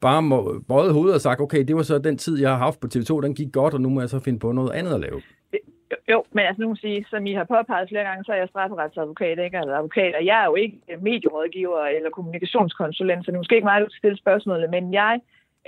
[0.00, 2.80] bare må, bøjet hovedet og sagt, okay, det var så den tid, jeg har haft
[2.80, 5.00] på TV2, den gik godt, og nu må jeg så finde på noget andet at
[5.00, 5.20] lave.
[5.90, 8.48] Jo, jo, men altså nu sige, som I har påpeget flere gange, så er jeg
[8.48, 9.58] strafferetsadvokat, ikke?
[9.58, 13.64] Altså advokat, og jeg er jo ikke medierådgiver eller kommunikationskonsulent, så det er måske ikke
[13.64, 15.20] mig, du skal stille spørgsmålet, men jeg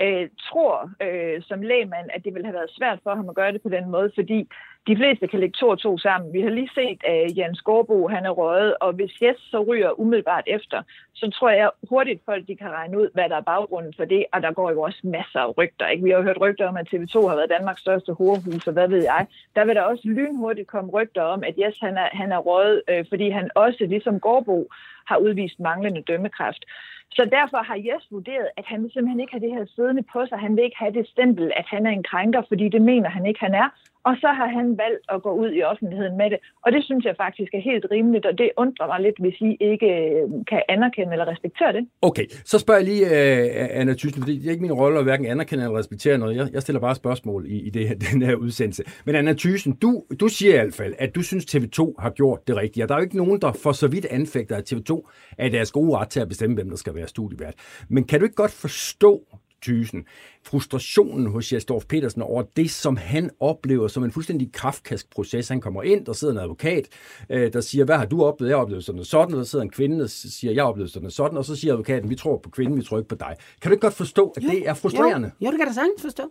[0.03, 3.51] øh, tror øh, som lægmand, at det ville have været svært for ham at gøre
[3.51, 4.47] det på den måde, fordi
[4.87, 6.33] de fleste kan lægge to og to sammen.
[6.33, 9.99] Vi har lige set, at Jan Skorbo, han er røget, og hvis Jes så ryger
[9.99, 10.81] umiddelbart efter,
[11.13, 14.25] så tror jeg hurtigt folk, de kan regne ud, hvad der er baggrunden for det,
[14.33, 15.87] og der går jo også masser af rygter.
[15.87, 16.03] Ikke?
[16.03, 18.87] Vi har jo hørt rygter om, at TV2 har været Danmarks største horehus, og hvad
[18.87, 19.27] ved jeg.
[19.55, 22.81] Der vil der også lynhurtigt komme rygter om, at Jes, han er, han er røget,
[22.89, 24.69] øh, fordi han også, ligesom Gårdbo,
[25.05, 26.65] har udvist manglende dømmekraft.
[27.11, 30.25] Så derfor har Jes vurderet, at han vil simpelthen ikke have det her siddende på
[30.25, 30.37] sig.
[30.37, 33.25] Han vil ikke have det stempel, at han er en krænker, fordi det mener han
[33.25, 33.69] ikke, han er.
[34.03, 36.39] Og så har han valgt at gå ud i offentligheden med det.
[36.65, 39.57] Og det synes jeg faktisk er helt rimeligt, og det undrer mig lidt, hvis I
[39.71, 41.87] ikke øh, kan anerkende eller respektere det.
[42.01, 45.05] Okay, så spørger jeg lige uh, Anna Thyssen, fordi det er ikke min rolle at
[45.05, 46.35] hverken anerkende eller respektere noget.
[46.35, 48.83] Jeg, jeg stiller bare spørgsmål i, i det her, den her udsendelse.
[49.05, 52.47] Men Anna Thyssen, du, du siger i hvert fald, at du synes, TV2 har gjort
[52.47, 52.83] det rigtige.
[52.83, 55.71] Og der er jo ikke nogen, der for så vidt anfægter, at TV2 er deres
[55.71, 57.53] gode ret til at bestemme, hvem der skal være studievært.
[57.89, 59.21] Men kan du ikke godt forstå,
[59.61, 60.05] Thyssen,
[60.43, 65.49] frustrationen hos Jesdorf Petersen over det, som han oplever som en fuldstændig kraftkask proces.
[65.49, 66.87] Han kommer ind, der sidder en advokat,
[67.29, 68.49] øh, der siger, hvad har du oplevet?
[68.49, 70.69] Jeg har oplevet sådan og sådan, og der sidder en kvinde, der siger, jeg har
[70.69, 73.09] oplevet sådan og sådan, og så siger advokaten, vi tror på kvinden, vi tror ikke
[73.09, 73.35] på dig.
[73.61, 75.31] Kan du ikke godt forstå, at jo, det er frustrerende?
[75.41, 76.23] Jo, jo, det kan jeg da sagtens forstå.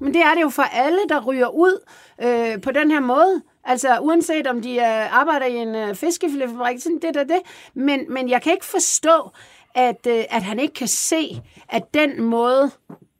[0.00, 1.84] Men det er det jo for alle, der ryger ud
[2.22, 3.42] øh, på den her måde.
[3.64, 7.40] Altså uanset om de øh, arbejder i en øh, fiskefiletfabrik, sådan det der det.
[7.74, 9.30] Men, men jeg kan ikke forstå,
[9.74, 12.70] at, øh, at han ikke kan se, at den måde,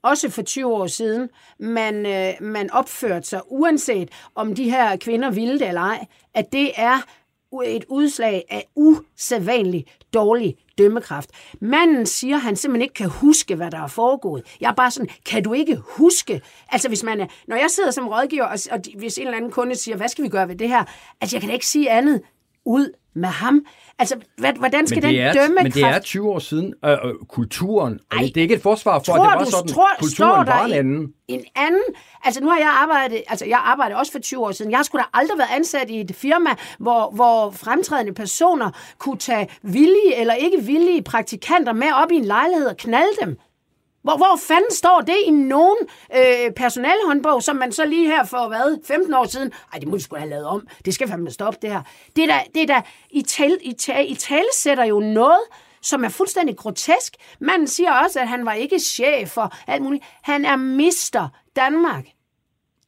[0.03, 5.31] også for 20 år siden, man, øh, man opførte sig, uanset om de her kvinder
[5.31, 7.01] ville det eller ej, at det er
[7.65, 9.85] et udslag af usædvanlig
[10.15, 11.31] dårlig dømmekraft.
[11.61, 14.57] Manden siger, at han simpelthen ikke kan huske, hvad der er foregået.
[14.61, 16.41] Jeg er bare sådan, kan du ikke huske?
[16.69, 19.51] Altså, hvis man er, når jeg sidder som rådgiver, og, og hvis en eller anden
[19.51, 20.85] kunde siger, hvad skal vi gøre ved det her?
[21.21, 22.23] Altså, jeg kan da ikke sige andet
[22.69, 23.65] ud med ham.
[23.99, 25.63] Altså, hvad, hvordan skal den er, dømmekraft...
[25.63, 26.75] Men det er 20 år siden.
[26.85, 29.51] Øh, øh, kulturen, Ej, det er ikke et forsvar for, tror, at det var du,
[29.51, 29.69] sådan.
[29.69, 31.13] Tror, kulturen var en anden.
[31.29, 31.83] En anden...
[32.25, 33.23] Altså, nu har jeg arbejdet...
[33.29, 34.71] Altså, jeg arbejdede også for 20 år siden.
[34.71, 39.49] Jeg skulle da aldrig været ansat i et firma, hvor, hvor fremtrædende personer kunne tage
[39.63, 43.39] villige eller ikke villige praktikanter med op i en lejlighed og knalde dem.
[44.09, 45.77] Hvor, hvor fanden står det i nogen
[46.17, 49.97] øh, personalhåndbog, som man så lige her for, hvad, 15 år siden, ej, det må
[49.97, 51.83] vi skulle have lavet om, det skal fandme stoppe det her.
[52.17, 55.41] Det er da, det er da i, tal, i, tal, i tale sætter jo noget,
[55.83, 57.17] som er fuldstændig grotesk.
[57.41, 60.05] Manden siger også, at han var ikke chef for alt muligt.
[60.23, 62.05] Han er mister Danmark.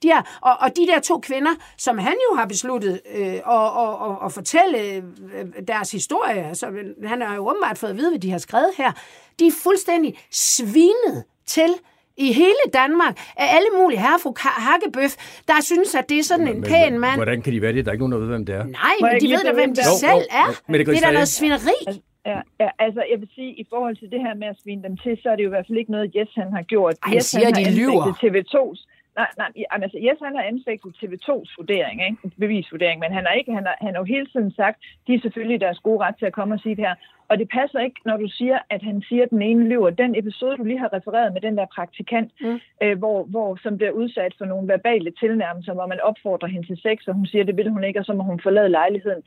[0.03, 3.35] De her, og, og de der to kvinder, som han jo har besluttet øh, at,
[3.37, 5.03] at, at, at fortælle øh,
[5.35, 6.67] øh deres historie, altså,
[7.05, 8.93] han har jo åbenbart fået at vide, hvad de har skrevet her,
[9.41, 11.71] de er fuldstændig svinet til
[12.17, 14.33] i hele Danmark af alle mulige herre fru
[14.67, 15.13] Hakkebøf,
[15.49, 17.17] der synes, at det er sådan en pæn mand.
[17.17, 17.85] Hvordan kan de være det?
[17.85, 18.65] Der er ikke nogen, der ved, hvem det er.
[18.65, 20.47] Nej, men de ved da, hvem de jo, selv er.
[20.69, 21.79] Jo, det, det er da noget svineri.
[21.87, 24.83] Altså, Ja, ja, altså jeg vil sige, i forhold til det her med at svine
[24.83, 26.95] dem til, så er det jo i hvert fald ikke noget, Jes han har gjort.
[27.07, 28.05] Ej, Jes, siger, han har de lyver.
[28.23, 28.81] TV2's
[29.17, 32.37] Nej, nej, altså Jes han har anfægtet TV2's vurdering, ikke?
[32.39, 35.21] bevisvurdering, men han har ikke, han har, han har jo hele tiden sagt, de er
[35.21, 36.95] selvfølgelig deres gode ret til at komme og sige det her.
[37.29, 39.91] Og det passer ikke, når du siger, at han siger, at den ene lyver.
[39.91, 42.61] Den episode, du lige har refereret med den der praktikant, mm.
[42.83, 46.79] øh, hvor, hvor, som bliver udsat for nogle verbale tilnærmelser, hvor man opfordrer hende til
[46.83, 49.23] sex, og hun siger, at det vil hun ikke, og så må hun forlade lejligheden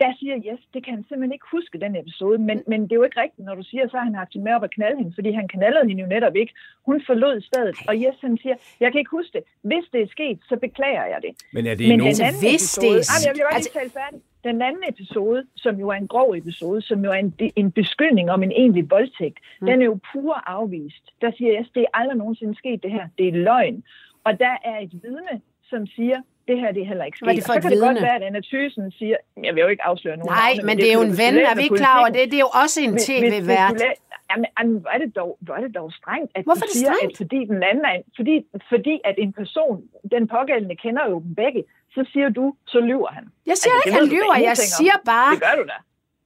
[0.00, 2.38] der siger Jes, det kan han simpelthen ikke huske, den episode.
[2.38, 4.44] Men, men det er jo ikke rigtigt, når du siger, så har han haft hende
[4.44, 6.52] med op at knalde hende, fordi han knaldede hende jo netop ikke.
[6.86, 9.42] Hun forlod stedet, og Jes han siger, jeg kan ikke huske det.
[9.62, 11.32] Hvis det er sket, så beklager jeg det.
[11.52, 12.14] Men er det men nogen...
[12.14, 13.10] Den anden hvis episode, det...
[13.14, 14.22] Ej, jeg vil bare lige altså- tale.
[14.44, 18.30] Den anden episode, som jo er en grov episode, som jo er en, en beskyldning
[18.30, 19.66] om en egentlig voldtægt, mm.
[19.66, 21.04] den er jo pur afvist.
[21.20, 23.08] Der siger jeg, det er aldrig nogensinde sket det her.
[23.18, 23.84] Det er løgn.
[24.24, 27.36] Og der er et vidne, som siger, det her det er heller ikke sket.
[27.36, 27.86] det for så kan vidne?
[27.86, 30.66] det godt være, at Anna Thysen siger, jeg vil jo ikke afsløre nogen Nej, navne,
[30.68, 32.22] men det er jo en ven, er vi ikke klar over det?
[32.32, 33.82] Det er jo også en tv-vært.
[34.30, 37.16] Jamen, hvor er det dog, hvor er det dog strengt, at Hvorfor du siger, at
[37.16, 38.34] fordi den anden er, fordi,
[38.72, 39.82] fordi at en person,
[40.14, 43.24] den pågældende kender jo dem begge, så siger du, så lyver han.
[43.46, 44.36] Jeg siger altså, ikke, han lyver.
[44.48, 45.30] Jeg siger bare...
[45.34, 45.78] Det gør du da.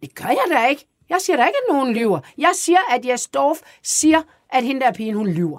[0.02, 0.84] Det gør jeg da ikke.
[1.08, 2.20] Jeg siger da ikke, at nogen lyver.
[2.38, 4.20] Jeg siger, at Jastorf siger,
[4.52, 5.58] at hende der pigen, hun lyver.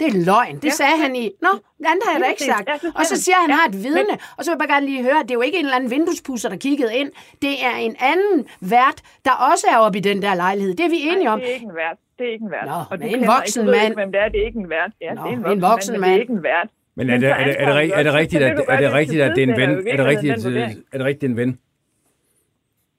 [0.00, 0.56] Det er løgn.
[0.56, 0.70] Det ja.
[0.70, 1.30] sagde han i...
[1.42, 2.68] Nå, det andet har jeg da ikke sagt.
[2.98, 4.14] Og så siger han, at han har et vidne.
[4.36, 5.76] Og så vil jeg bare gerne lige høre, at det er jo ikke en eller
[5.76, 7.10] anden vinduespusser, der kiggede ind.
[7.42, 10.74] Det er en anden vært, der også er oppe i den der lejlighed.
[10.74, 11.40] Det er vi enige om.
[11.40, 11.98] det er ikke en vært.
[12.18, 12.66] Det er ikke en vært.
[12.66, 13.84] Nå, og men en voksen ikke, mand.
[13.84, 14.92] Ikke, hvem det er, det er ikke en vært.
[15.00, 16.10] Ja, Nå, det er en voksen, en voksen mand, mand.
[16.10, 16.68] det er ikke en vært.
[16.96, 19.32] Men er det, er det, er det, er det rigtigt, at, er det rigtigt, at
[19.36, 19.88] det er en ven?
[19.88, 20.46] Er det rigtigt,
[20.92, 21.58] er det rigtigt, en ven?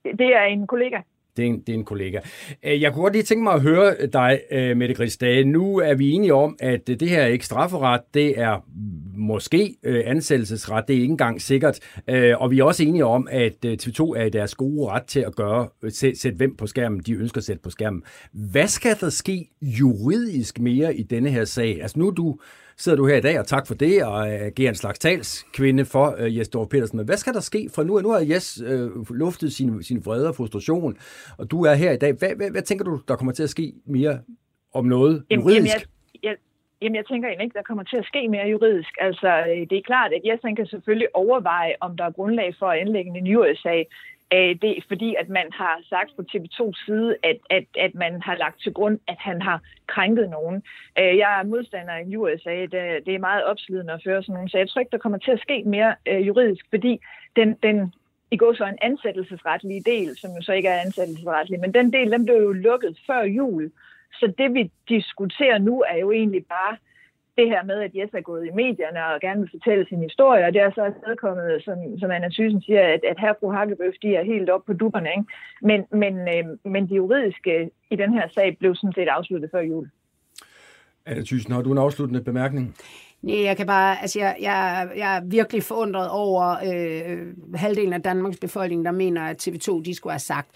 [0.03, 0.99] Det er en kollega.
[1.37, 2.19] Det er en, det er en kollega.
[2.63, 5.43] Øh, jeg kunne godt lige tænke mig at høre dig, øh, Mette Grisdage.
[5.43, 8.65] Nu er vi enige om, at det her er ikke strafferet, det er
[9.17, 11.79] måske øh, ansættelsesret, det er ikke engang sikkert.
[12.37, 15.35] Og vi er også enige om, at TV2 er i deres gode ret til at
[15.35, 18.03] gøre, sætte hvem på skærmen, de ønsker at sætte på skærmen.
[18.31, 21.81] Hvad skal der ske juridisk mere i denne her sag?
[21.81, 22.37] Altså nu er du
[22.77, 26.15] sidder du her i dag, og tak for det, og agerer en slags talskvinde for
[26.21, 26.97] uh, Jes Dorf Petersen.
[26.97, 28.01] Men hvad skal der ske fra nu?
[28.01, 30.97] Nu har Jes uh, luftet sin, sin vrede og frustration,
[31.37, 32.13] og du er her i dag.
[32.13, 34.19] Hvad, hvad, hvad tænker du, der kommer til at ske mere
[34.73, 35.55] om noget juridisk?
[35.55, 36.35] Jamen, jeg, jeg,
[36.81, 38.93] Jamen, jeg tænker egentlig ikke, der kommer til at ske mere juridisk.
[39.07, 39.29] Altså,
[39.69, 43.11] det er klart, at Jes kan selvfølgelig overveje, om der er grundlag for at anlægge
[43.17, 43.87] en ny sag
[44.33, 48.21] Øh, det er fordi, at man har sagt på TV2's side, at, at, at man
[48.21, 50.63] har lagt til grund, at han har krænket nogen.
[50.99, 52.61] Øh, jeg er modstander i USA.
[52.61, 55.17] Det, det er meget opslidende at føre sådan nogle, Så jeg tror ikke, der kommer
[55.17, 56.99] til at ske mere øh, juridisk, fordi
[57.35, 57.93] den, den
[58.31, 62.11] i går så en ansættelsesretlig del, som jo så ikke er ansættelsesretlig, men den del,
[62.11, 63.71] den blev jo lukket før jul.
[64.13, 66.77] Så det, vi diskuterer nu, er jo egentlig bare,
[67.37, 70.45] det her med, at Jes er gået i medierne og gerne vil fortælle sin historie,
[70.45, 73.93] og det er så afstedkommet, som, som Anna Thyssen siger, at, at her fru Hakkebøf,
[74.01, 75.09] de er helt op på dupperne.
[75.17, 75.27] Ikke?
[75.61, 79.61] Men, men, øh, men de juridiske i den her sag blev sådan set afsluttet før
[79.61, 79.89] jul.
[81.05, 82.75] Anna Thyssen, har du en afsluttende bemærkning?
[83.21, 88.01] Nej, jeg kan bare, altså jeg, jeg, jeg er virkelig forundret over øh, halvdelen af
[88.01, 90.49] Danmarks befolkning, der mener, at TV2, de skulle have sagt,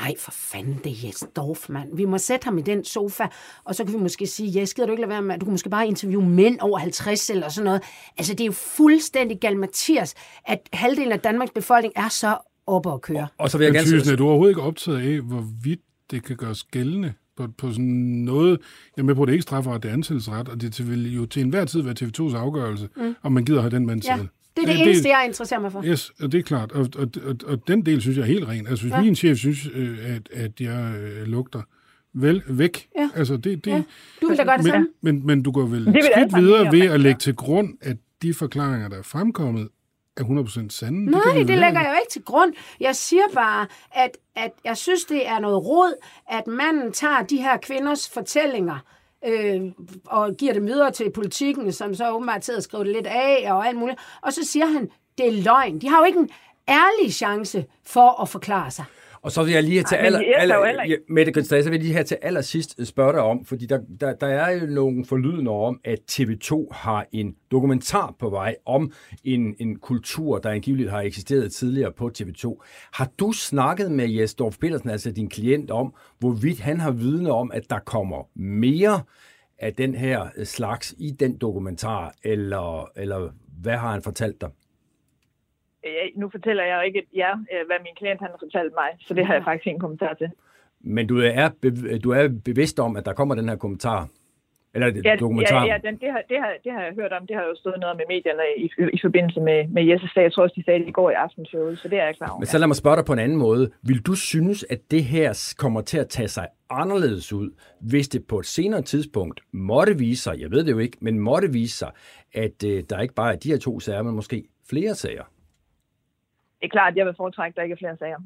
[0.00, 1.96] Nej, for fanden, det er Jes Dorf, mand.
[1.96, 3.24] Vi må sætte ham i den sofa,
[3.64, 5.52] og så kan vi måske sige, Jes, gider du ikke lade være med, du kan
[5.52, 7.82] måske bare interviewe mænd over 50 eller sådan noget.
[8.18, 12.36] Altså, det er jo fuldstændig galmatiers, at halvdelen af Danmarks befolkning er så
[12.66, 13.22] oppe at køre.
[13.22, 14.16] Og, og så vil jeg gerne sige...
[14.16, 18.58] du er overhovedet ikke optaget af, hvorvidt det kan gøres gældende på, på sådan noget,
[18.96, 21.26] jeg er med på, at det ikke strafferet, det er ansættelsesret, og det vil jo
[21.26, 23.14] til enhver tid være TV2's afgørelse, mm.
[23.22, 24.08] om man gider have den mand til.
[24.08, 24.26] Ja.
[24.56, 25.82] Det er det, det eneste, jeg interesserer mig for.
[25.84, 26.72] Yes, og det er klart.
[26.72, 28.66] Og, og, og, og den del synes jeg er helt ren.
[28.66, 29.00] Altså, hvis ja.
[29.00, 31.62] min chef synes, øh, at, at jeg øh, lugter
[32.14, 33.10] vel væk, Ja.
[33.14, 33.64] altså det...
[33.64, 33.82] det Ja.
[34.22, 34.88] Du vil da gøre det samme.
[35.00, 35.84] men, men, men du går vel
[36.14, 39.68] sammen videre ved at lægge til grund, at de forklaringer, der er fremkommet,
[40.16, 41.04] er 100% sande.
[41.10, 42.52] Nej, det, det lægger jeg jo ikke til grund.
[42.80, 45.94] Jeg siger bare, at, at jeg synes, det er noget råd,
[46.30, 48.78] at manden tager de her kvinders fortællinger
[49.26, 49.60] øh,
[50.06, 53.52] og giver det videre til politikken, som så åbenbart sidder og skriver det lidt af
[53.52, 53.98] og alt muligt.
[54.22, 55.78] Og så siger han, det er løgn.
[55.78, 56.30] De har jo ikke en
[56.68, 58.84] ærlig chance for at forklare sig.
[59.22, 61.70] Og så vil jeg lige have til Ej, aller, er aller, ja, Mette Grindsted, så
[61.70, 64.66] vil jeg lige have til allersidst spørge dig om, fordi der, der, der er jo
[64.66, 68.92] nogle forlydende om, at TV2 har en dokumentar på vej om
[69.24, 72.64] en, en kultur, der angiveligt har eksisteret tidligere på TV2.
[72.92, 77.32] Har du snakket med Jes Dorf Petersen, altså din klient, om, hvorvidt han har vidne
[77.32, 79.02] om, at der kommer mere
[79.58, 83.30] af den her slags i den dokumentar, eller, eller
[83.60, 84.50] hvad har han fortalt dig?
[85.86, 88.88] Øh, Nu fortæller jeg jo ikke jer, øh, hvad min klient han har fortalt mig,
[89.06, 90.28] så det har jeg faktisk ingen kommentar til.
[90.80, 91.48] Men du er,
[92.04, 94.08] du er bevidst om, at der kommer den her kommentar?
[94.74, 95.64] Eller Ja, dokumentar?
[95.66, 97.26] ja, ja den, det, har, det, har, det har jeg hørt om.
[97.26, 100.22] Det har jo stået noget med medierne i, i forbindelse med, med Jesses sag.
[100.22, 102.28] Jeg tror også, de sagde det i går i aftenshowet, så det er jeg klar
[102.28, 102.38] over.
[102.38, 103.70] Men så lad mig spørge dig på en anden måde.
[103.82, 108.26] Vil du synes, at det her kommer til at tage sig anderledes ud, hvis det
[108.26, 111.78] på et senere tidspunkt måtte vise sig, jeg ved det jo ikke, men måtte vise
[111.78, 111.90] sig,
[112.34, 115.24] at øh, der ikke bare er de her to sager, men måske flere sager?
[116.60, 118.16] Det er klart, at jeg vil foretrække, at der ikke er flere sager.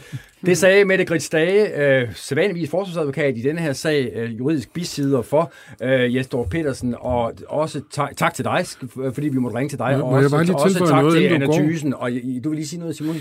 [0.46, 5.22] Det sagde Mette Grits Dage, øh, sædvanligvis forsvarsadvokat i denne her sag, øh, juridisk bisider
[5.22, 9.68] for øh, Jesper Petersen, og også tak, tak til dig, sk- fordi vi måtte ringe
[9.68, 11.46] til dig, Må- og må jeg også, bare lige også tak noget, til Anna?
[11.52, 11.94] Thysen.
[11.94, 13.16] Og I- du vil lige sige noget, Simon?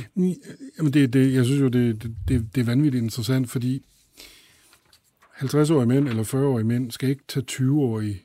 [0.78, 3.84] Jamen det, det, jeg synes jo, det, det, det, det er vanvittigt interessant, fordi
[5.36, 8.22] 50-årige mænd eller 40-årige mænd skal ikke tage 20-årige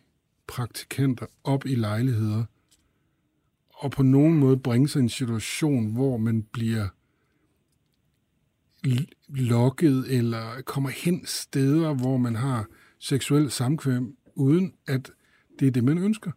[0.48, 2.44] praktikanter op i lejligheder
[3.84, 6.86] og på nogen måde bringe sig i en situation, hvor man bliver
[9.28, 12.66] lokket eller kommer hen steder, hvor man har
[13.00, 15.10] seksuel samkvem, uden at
[15.60, 16.30] det er det, man ønsker.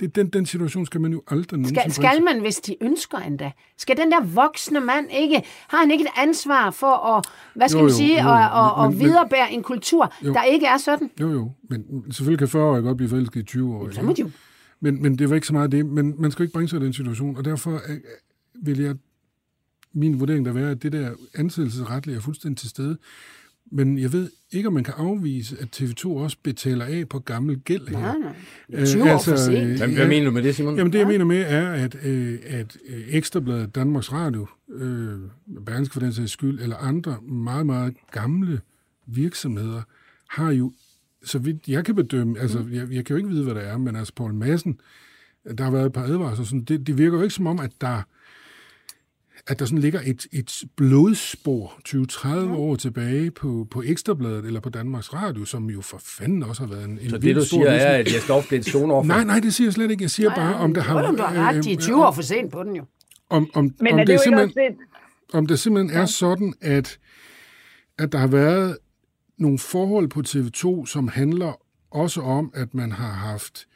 [0.00, 3.18] Det, den, den situation skal man jo aldrig nogensinde Skal, skal man, hvis de ønsker
[3.18, 3.52] endda?
[3.78, 7.78] Skal den der voksne mand ikke, har han ikke et ansvar for at, hvad skal
[7.78, 10.32] Jo, man jo, sige, jo, at, at, men- at men- viderebære en kultur, Jo.
[10.32, 11.10] der ikke er sådan?
[11.20, 13.94] Jo, jo, men selvfølgelig kan 40-årige godt blive forelsket i 20-årige.
[13.94, 14.30] Så må de jo.
[14.84, 15.86] Men, men det var ikke så meget det.
[15.86, 17.96] Men man skal jo ikke bringe sig i den situation, og derfor øh,
[18.62, 18.94] vil jeg
[19.92, 22.96] min vurdering der være, at det der ansættelsesretlige er fuldstændig til stede.
[23.70, 27.60] Men jeg ved ikke, om man kan afvise, at TV2 også betaler af på gammel
[27.60, 27.98] gæld her.
[27.98, 28.80] Nej, nej.
[28.80, 29.58] Øh, 20 år for sent.
[29.58, 29.94] øh, Hvad, ja.
[29.94, 30.76] hvad mener du med det, Simon?
[30.76, 35.18] Jamen det, jeg mener med, er, at, øh, at øh, Ekstrabladet, Danmarks Radio, øh,
[35.66, 38.60] Berlingske for den sags skyld, eller andre meget, meget gamle
[39.06, 39.82] virksomheder,
[40.30, 40.72] har jo,
[41.24, 43.78] så vidt jeg kan bedømme, altså jeg, jeg kan jo ikke vide, hvad der er,
[43.78, 44.80] men altså Poul Madsen,
[45.58, 47.70] der har været et par advarsler, sådan, det, det virker jo ikke som om, at
[47.80, 48.02] der
[49.46, 54.68] at der sådan ligger et, et blodspor 20-30 år tilbage på, på Ekstrabladet eller på
[54.68, 57.56] Danmarks Radio, som jo for fanden også har været en, en Så det, du stor
[57.56, 59.08] siger, er, at Jesper blev et stoneoffer?
[59.08, 60.02] Nej, nej, det siger jeg slet ikke.
[60.02, 61.06] Jeg siger bare, om der har...
[61.06, 62.84] Jo, du har ret, de er 20 år for sent på den jo.
[63.30, 64.76] Om, om, Men om, er det, det jo ikke simpelthen, også
[65.32, 66.98] det, om det simpelthen er sådan, at,
[67.98, 68.76] at der har været
[69.38, 73.66] nogle forhold på TV2, som handler også om, at man har haft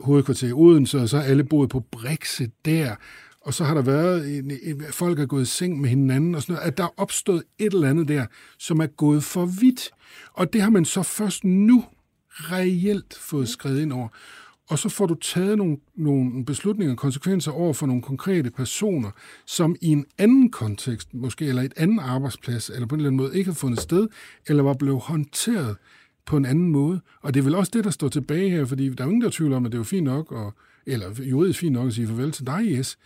[0.00, 2.96] hovedkvarter i Odense, og så har alle boet på Brexit der,
[3.40, 6.42] og så har der været, en, en, folk er gået i seng med hinanden, og
[6.42, 8.26] sådan noget, at der er opstået et eller andet der,
[8.58, 9.90] som er gået for vidt.
[10.32, 11.84] Og det har man så først nu
[12.30, 14.08] reelt fået skrevet ind over.
[14.70, 19.10] Og så får du taget nogle, nogle beslutninger og konsekvenser over for nogle konkrete personer,
[19.46, 23.16] som i en anden kontekst, måske, eller et anden arbejdsplads, eller på en eller anden
[23.16, 24.08] måde ikke har fundet sted,
[24.46, 25.76] eller var blevet håndteret
[26.26, 27.00] på en anden måde.
[27.22, 29.22] Og det er vel også det, der står tilbage her, fordi der er jo ingen,
[29.22, 30.54] der tvivler om, at det er jo fint nok, og,
[30.86, 32.98] eller juridisk fint nok at sige farvel til dig, yes.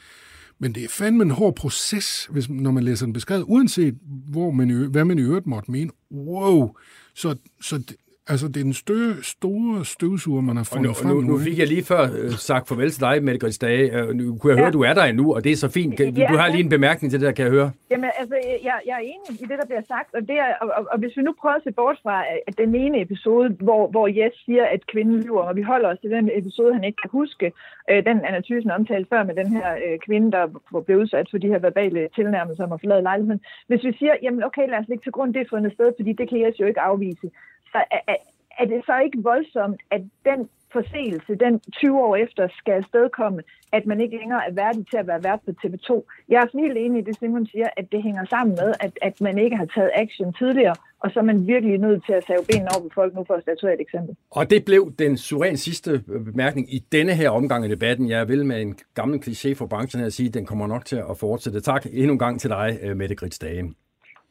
[0.59, 3.95] Men det er fandme en hård proces, hvis, når man læser den beskrevet, uanset
[4.29, 5.91] hvor man, hvad man i øvrigt måtte mene.
[6.11, 6.77] Wow!
[7.15, 7.97] Så, så det,
[8.33, 11.39] altså, det er den stø, store støvsuger, man har Og fundet nu, frem nu, nu
[11.39, 13.85] fik jeg lige før øh, sagt farvel til dig, Mette Grits Dage.
[13.99, 15.97] Øh, Nu kunne jeg høre, at du er der endnu, og det er så fint.
[15.97, 16.53] Kan, du, Ja, du har ja.
[16.55, 17.71] lige en bemærkning til det der, kan jeg høre.
[17.91, 18.37] Jamen, altså,
[18.69, 20.99] jeg, jeg er enig i det, der bliver sagt, og, det er, og, og, og
[20.99, 22.17] hvis vi nu prøver at se bort fra
[22.49, 25.99] at den ene episode, hvor, hvor Jes siger, at kvinden lyver, og vi holder os
[26.03, 27.47] til den episode, han ikke kan huske,
[27.91, 30.45] øh, den Anna Thyssen omtalte før med den her øh, kvinde, der
[30.87, 33.41] blev udsat for de her verbale tilnærmelser om at forlade lejligheden.
[33.69, 36.13] Hvis vi siger, jamen okay, lad os lægge til grund, det er fundet sted, fordi
[36.13, 37.29] det kan Jes jo ikke afvise,
[37.75, 38.17] så er,
[38.59, 40.41] er, det så ikke voldsomt, at den
[40.77, 43.41] forseelse, den 20 år efter skal afstedkomme,
[43.77, 45.89] at man ikke længere er værdig til at være vært på TV2.
[46.29, 49.21] Jeg er helt enig i det, Simon siger, at det hænger sammen med, at, at
[49.21, 52.45] man ikke har taget action tidligere, og så er man virkelig nødt til at save
[52.51, 54.17] benene over på folk nu for at statuere et eksempel.
[54.31, 55.91] Og det blev den suveræn sidste
[56.29, 58.09] bemærkning i denne her omgang af debatten.
[58.09, 60.97] Jeg vil med en gammel kliché for branchen her sige, at den kommer nok til
[61.11, 61.61] at fortsætte.
[61.61, 63.75] Tak endnu en gang til dig, Mette Grits Dage.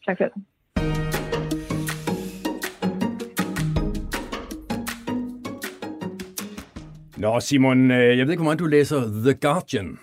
[0.05, 0.31] Tak selv.
[7.23, 9.99] Nå, Simon, øh, jeg ved ikke, hvor meget du læser The Guardian.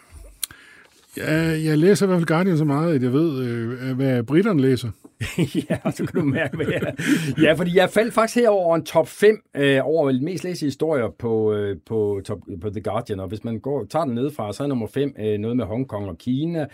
[1.17, 1.33] Ja,
[1.65, 4.91] jeg læser i hvert fald Guardian så meget, at jeg ved, øh, hvad britterne læser.
[5.71, 6.95] ja, så kan du mærke, hvad jeg...
[7.43, 11.09] Ja, fordi jeg faldt faktisk her over en top 5 øh, over mest læste historier
[11.19, 14.63] på, øh, på, top, på The Guardian, og hvis man går, tager den nedefra, så
[14.63, 16.67] er nummer 5 øh, noget med Hongkong og Kina,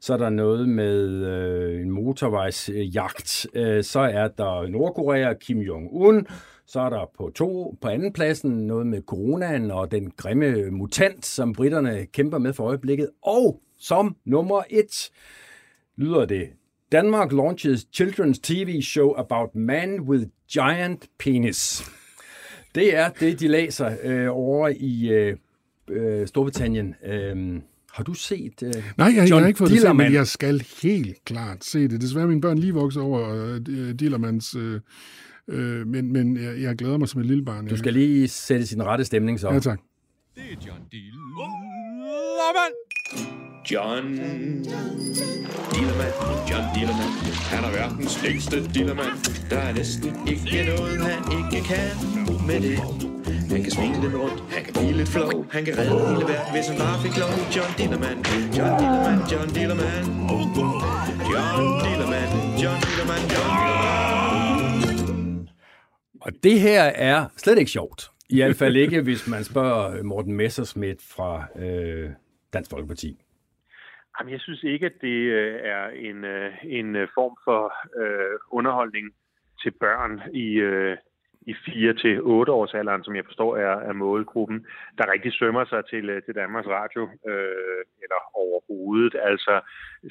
[0.00, 6.24] så er der noget med øh, en motorvejsjagt, øh, så er der Nordkorea, Kim Jong-un,
[6.66, 11.26] så er der på to på anden pladsen noget med coronaen og den grimme mutant,
[11.26, 13.10] som britterne kæmper med for øjeblikket.
[13.22, 15.10] Og som nummer et
[15.96, 16.48] lyder det,
[16.92, 21.82] Denmark launches children's TV show about man with giant penis.
[22.74, 25.36] Det er det, de læser øh, over i øh,
[25.90, 26.94] øh, Storbritannien.
[27.04, 27.60] Øh,
[27.92, 30.26] har du set uh, Nej, jeg, John jeg har ikke fået det set, men jeg
[30.26, 32.00] skal helt klart se det.
[32.00, 33.56] Desværre mine børn lige vokset over uh,
[33.98, 34.80] Dillermans uh,
[35.48, 37.66] Øh, men men jeg, jeg glæder mig som et lille barn.
[37.66, 39.50] Du skal lige sætte sin rette stemning så.
[39.50, 39.80] Ja, tak.
[40.34, 42.74] Det er John Dillermand.
[43.70, 44.04] John
[45.72, 46.14] Dillermand,
[46.50, 47.12] John Dillermand.
[47.52, 49.48] Han er verdens længste Dillermand.
[49.50, 51.88] Der er næsten ikke noget, han ikke kan
[52.46, 52.78] med det.
[53.50, 56.52] Han kan svinge lidt rundt, han kan blive lidt flow, han kan redde hele verden,
[56.54, 57.30] hvis han bare fik lov.
[57.56, 58.18] John Dillermand,
[58.56, 60.04] John Dillermand, John Dillermand.
[61.32, 62.30] John Dillermand,
[62.62, 64.03] John Dillermand, John Dillermand.
[66.24, 68.10] Og det her er slet ikke sjovt.
[68.30, 72.10] I hvert fald ikke, hvis man spørger Morten Messersmith fra øh,
[72.52, 73.10] Dansk Folkeparti.
[74.14, 77.62] Jamen, jeg synes ikke, at det øh, er en, øh, en øh, form for
[78.02, 79.06] øh, underholdning
[79.62, 80.96] til børn i, øh,
[81.46, 84.66] i 4 til 8 års alderen, som jeg forstår er, er målgruppen,
[84.98, 89.14] der rigtig sømmer sig til, til Danmarks Radio øh, eller overhovedet.
[89.22, 89.60] Altså,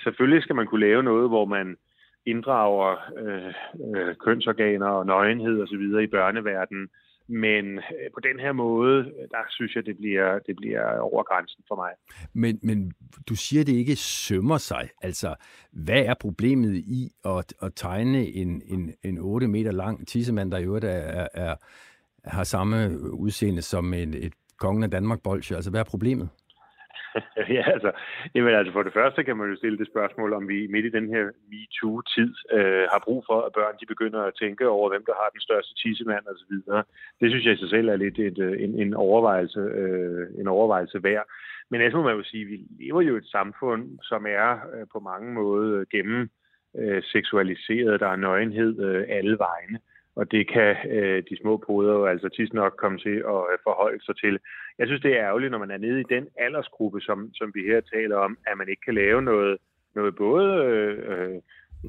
[0.04, 1.78] selvfølgelig skal man kunne lave noget, hvor man
[2.25, 3.53] inddrager øh,
[3.95, 6.88] øh, kønsorganer og nøgenhed og så videre i børneverdenen.
[7.27, 11.23] Men øh, på den her måde, øh, der synes jeg, det bliver, det bliver over
[11.23, 11.91] grænsen for mig.
[12.33, 12.91] Men, men
[13.29, 14.89] du siger, det ikke sømmer sig.
[15.01, 15.36] Altså,
[15.71, 20.57] hvad er problemet i at, at tegne en, en, en 8 meter lang tissemand, der
[20.57, 21.55] i øvrigt er, er, er,
[22.23, 25.55] har samme udseende som en, et kongen af Danmark bolsje?
[25.55, 26.29] Altså, hvad er problemet?
[27.58, 27.91] ja, altså,
[28.36, 30.95] jamen, altså for det første kan man jo stille det spørgsmål, om vi midt i
[30.97, 35.06] den her MeToo-tid øh, har brug for, at børn de begynder at tænke over, hvem
[35.06, 36.84] der har den største tissemand og så videre.
[37.19, 40.47] Det synes jeg i sig selv er lidt et, øh, en, en, overvejelse, øh, en
[40.47, 41.26] overvejelse værd.
[41.69, 44.52] Men ellers må man jo sige, at vi lever jo i et samfund, som er
[44.73, 46.30] øh, på mange måder gennem
[46.78, 47.99] øh, seksualiseret.
[47.99, 49.80] Der er nøgenhed øh, alle vegne
[50.15, 53.58] og det kan øh, de små poder jo altså tit nok komme til at øh,
[53.63, 54.39] forholde sig til.
[54.80, 57.62] Jeg synes, det er ærgerligt, når man er nede i den aldersgruppe, som, som vi
[57.62, 59.58] her taler om, at man ikke kan lave noget,
[59.95, 60.47] noget både
[61.12, 61.41] øh,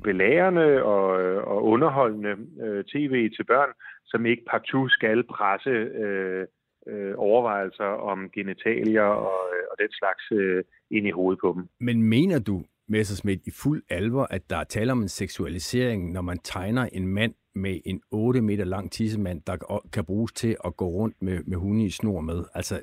[0.03, 3.73] belærende og, øh, og underholdende øh, tv til børn,
[4.05, 6.47] som ikke partout skal presse øh,
[6.87, 11.69] øh, overvejelser om genitalier og, øh, og den slags øh, ind i hovedet på dem.
[11.81, 16.23] Men mener du, Messersmith, i fuld alvor, at der er tale om en seksualisering, når
[16.23, 20.77] man tegner en mand med en 8 meter lang tissemand, der kan bruges til at
[20.77, 22.45] gå rundt med, med hunde i snor med.
[22.55, 22.81] Altså,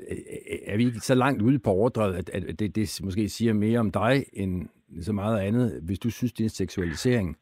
[0.67, 3.79] er vi ikke så langt ude på overdrevet, at, at det, det måske siger mere
[3.79, 4.69] om dig, end
[5.01, 7.38] så meget andet, hvis du synes, det er en seksualisering?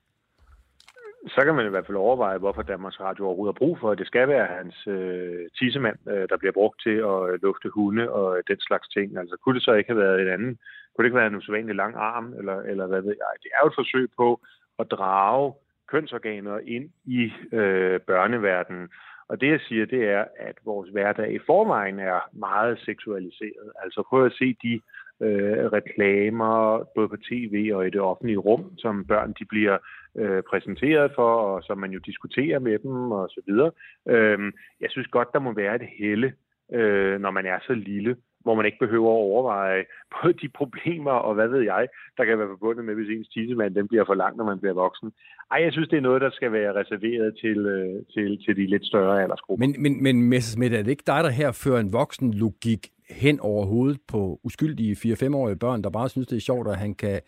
[1.28, 3.98] Så kan man i hvert fald overveje, hvorfor Danmarks Radio overhovedet har brug for, at
[3.98, 8.12] det skal være hans øh, tissemand, øh, der bliver brugt til at øh, lufte hunde
[8.12, 9.18] og øh, den slags ting.
[9.18, 10.58] Altså, kunne det så ikke have været et andet?
[10.89, 13.34] Kunne det ikke være en usædvanlig lang arm, eller, eller hvad ved jeg?
[13.44, 14.42] Det er jo et forsøg på
[14.80, 15.54] at drage
[15.91, 18.89] kønsorganer ind i øh, børneverdenen.
[19.30, 23.71] Og det jeg siger, det er, at vores hverdag i forvejen er meget seksualiseret.
[23.84, 24.82] Altså prøv at se de
[25.21, 29.78] øh, reklamer, både på tv og i det offentlige rum, som børn de bliver
[30.17, 33.71] øh, præsenteret for, og som man jo diskuterer med dem og så videre.
[34.10, 36.34] Øh, jeg synes godt, der må være et helle,
[36.73, 41.12] øh, når man er så lille, hvor man ikke behøver at overveje både de problemer
[41.12, 44.13] og hvad ved jeg, der kan være forbundet med, hvis ens tissemand den bliver for
[44.13, 45.12] lang, når man bliver voksen.
[45.52, 48.65] Ej, jeg synes, det er noget, der skal være reserveret til, øh, til, til de
[48.73, 49.65] lidt større aldersgrupper.
[49.65, 53.39] Men, men, men Messersmith, er det ikke dig, der her fører en voksen logik hen
[53.39, 57.21] over hovedet på uskyldige 4-5-årige børn, der bare synes, det er sjovt, at han kan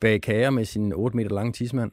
[0.00, 1.92] bage kager med sin 8 meter lange tissemand?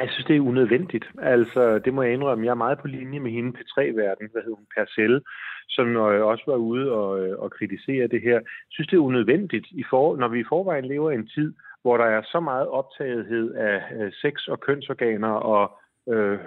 [0.00, 1.06] Jeg synes, det er unødvendigt.
[1.22, 2.44] Altså, det må jeg indrømme.
[2.44, 5.22] Jeg er meget på linje med hende P3-verden, hvad hedder hun, Percel,
[5.68, 8.32] som øh, også var ude og, øh, og kritisere det her.
[8.32, 11.54] Jeg synes, det er unødvendigt, i for, når vi i forvejen lever i en tid,
[11.82, 15.78] hvor der er så meget optagethed af øh, sex og kønsorganer og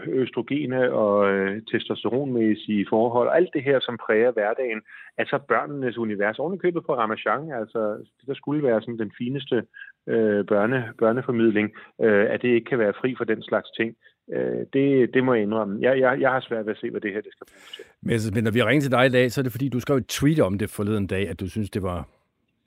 [0.07, 4.81] østrogene og øh, testosteronmæssige forhold, og alt det her, som præger hverdagen,
[5.17, 7.79] altså børnenes univers, ovenikøbet på Ramachan, altså
[8.19, 9.63] det, der skulle være sådan den fineste
[10.07, 11.69] øh, børne, børneformidling,
[12.01, 13.95] øh, at det ikke kan være fri for den slags ting.
[14.33, 15.81] Øh, det, det må jeg indrømme.
[15.81, 17.85] Jeg, jeg, jeg har svært ved at se, hvad det her det skal bruges til.
[18.01, 19.97] Men, men når vi ringer til dig i dag, så er det fordi, du skrev
[19.97, 22.09] et tweet om det forleden dag, at du synes, det var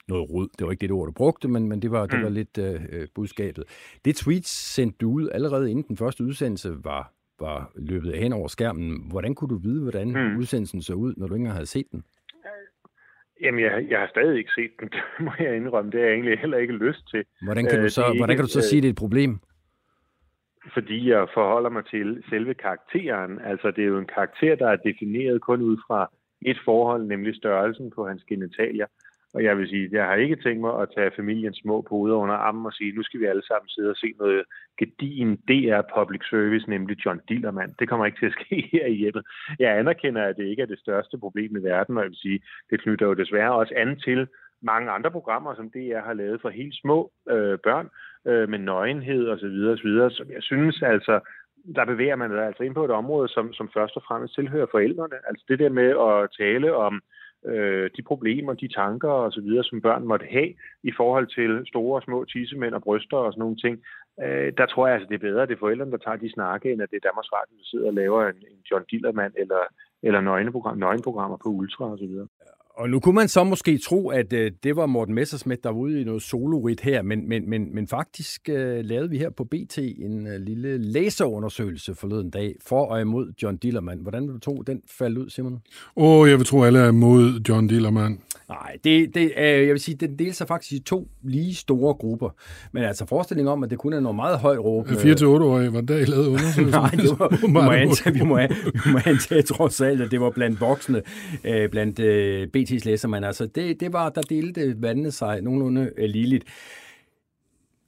[0.08, 0.48] noget rod.
[0.58, 2.08] Det var ikke det ord, du brugte, men, men det var, mm.
[2.08, 3.64] det var lidt øh, øh, budskabet.
[4.04, 8.48] Det tweet sendte du ud allerede inden den første udsendelse var, var løbet hen over
[8.48, 9.10] skærmen.
[9.10, 10.38] Hvordan kunne du vide, hvordan mm.
[10.38, 12.04] udsendelsen så ud, når du ikke engang havde set den?
[13.40, 14.90] Jamen, jeg, jeg har stadig ikke set den,
[15.26, 15.90] må jeg indrømme.
[15.90, 17.24] Det har jeg egentlig heller ikke lyst til.
[17.42, 19.40] Hvordan kan du så, øh, hvordan kan du så sige, at det er et problem?
[20.72, 23.40] Fordi jeg forholder mig til selve karakteren.
[23.44, 26.10] Altså, det er jo en karakter, der er defineret kun ud fra
[26.42, 28.86] et forhold, nemlig størrelsen på hans genitalier.
[29.34, 32.34] Og jeg vil sige, jeg har ikke tænkt mig at tage familiens små poder under
[32.34, 34.44] armen og sige, nu skal vi alle sammen sidde og se noget
[34.78, 37.74] gedin DR Public Service, nemlig John Dillermand.
[37.78, 39.24] Det kommer ikke til at ske her i hjemmet.
[39.58, 42.40] Jeg anerkender, at det ikke er det største problem i verden, og jeg vil sige,
[42.70, 44.28] det knytter jo desværre også an til
[44.62, 47.88] mange andre programmer, som DR har lavet for helt små øh, børn,
[48.26, 51.20] øh, med nøgenhed osv., osv., som jeg synes altså,
[51.74, 55.16] der bevæger man altså ind på et område, som, som først og fremmest tilhører forældrene.
[55.28, 57.02] Altså det der med at tale om
[57.46, 61.66] øh, de problemer, de tanker og så videre, som børn måtte have i forhold til
[61.66, 63.74] store og små tissemænd og bryster og sådan nogle ting,
[64.22, 66.32] øh, der tror jeg altså, det er bedre, at det er forældrene, der tager de
[66.32, 69.32] snakke, end at det er Danmarks Radio, der sidder og laver en, en John Dillermand
[69.42, 69.62] eller,
[70.02, 72.28] eller nøgneprogram, nøgenprogrammer på Ultra og så videre.
[72.76, 75.78] Og nu kunne man så måske tro, at øh, det var Morten Messersmith, der var
[75.78, 79.44] ude i noget solorit her, men, men, men, men faktisk øh, lavede vi her på
[79.44, 84.00] BT en øh, lille læserundersøgelse forleden dag for og imod John Dillermand.
[84.00, 85.52] Hvordan vil du tro, den faldt ud, Simon?
[85.96, 88.18] Åh, oh, jeg vil tro, alle er imod John Dillermand.
[88.48, 91.94] Nej, det, det, øh, jeg vil sige, den deler sig faktisk i to lige store
[91.94, 92.30] grupper.
[92.72, 94.86] Men altså forestillingen om, at det kun er noget meget højt råb.
[94.88, 96.66] 4-8-årige, var der I lavede undersøgelsen?
[96.80, 98.38] Nej, det var, vi, må antage, vi, må,
[98.84, 101.02] vi må antage trods alt, at det var blandt voksne,
[101.44, 105.90] øh, blandt øh, BT's læser, men altså det, det var, der delte vandene sig nogenlunde
[105.96, 106.44] øh, ligeligt.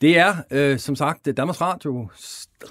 [0.01, 2.09] Det er, øh, som sagt, Danmarks Radio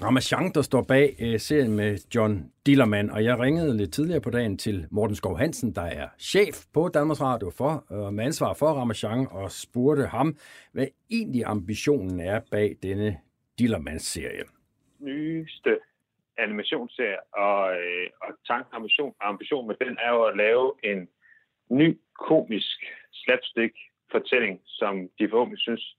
[0.02, 4.30] Ramachan, der står bag øh, serien med John Dillermand, og jeg ringede lidt tidligere på
[4.30, 8.54] dagen til Morten Skov Hansen, der er chef på Danmarks Radio for, øh, med ansvar
[8.54, 10.36] for Ramachan, og spurgte ham,
[10.72, 13.18] hvad egentlig ambitionen er bag denne
[13.58, 14.44] Dillermand-serie.
[14.98, 15.78] Nyeste
[16.38, 21.08] animationsserie, og, øh, og tanken ambition, ambition med den er jo at lave en
[21.70, 22.78] ny komisk
[23.12, 25.96] slapstick-fortælling, som de forhåbentlig synes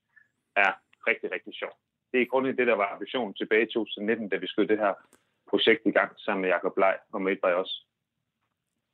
[0.56, 0.72] er
[1.10, 1.74] rigtig, rigtig sjov.
[2.12, 4.94] Det er grundlæggende det, der var ambitionen tilbage i 2019, da vi skød det her
[5.50, 7.72] projekt i gang sammen med Jacob Blej og Made by Us.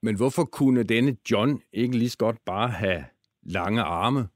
[0.02, 3.04] Men hvorfor kunne denne John ikke lige så godt bare have
[3.42, 4.28] lange arme?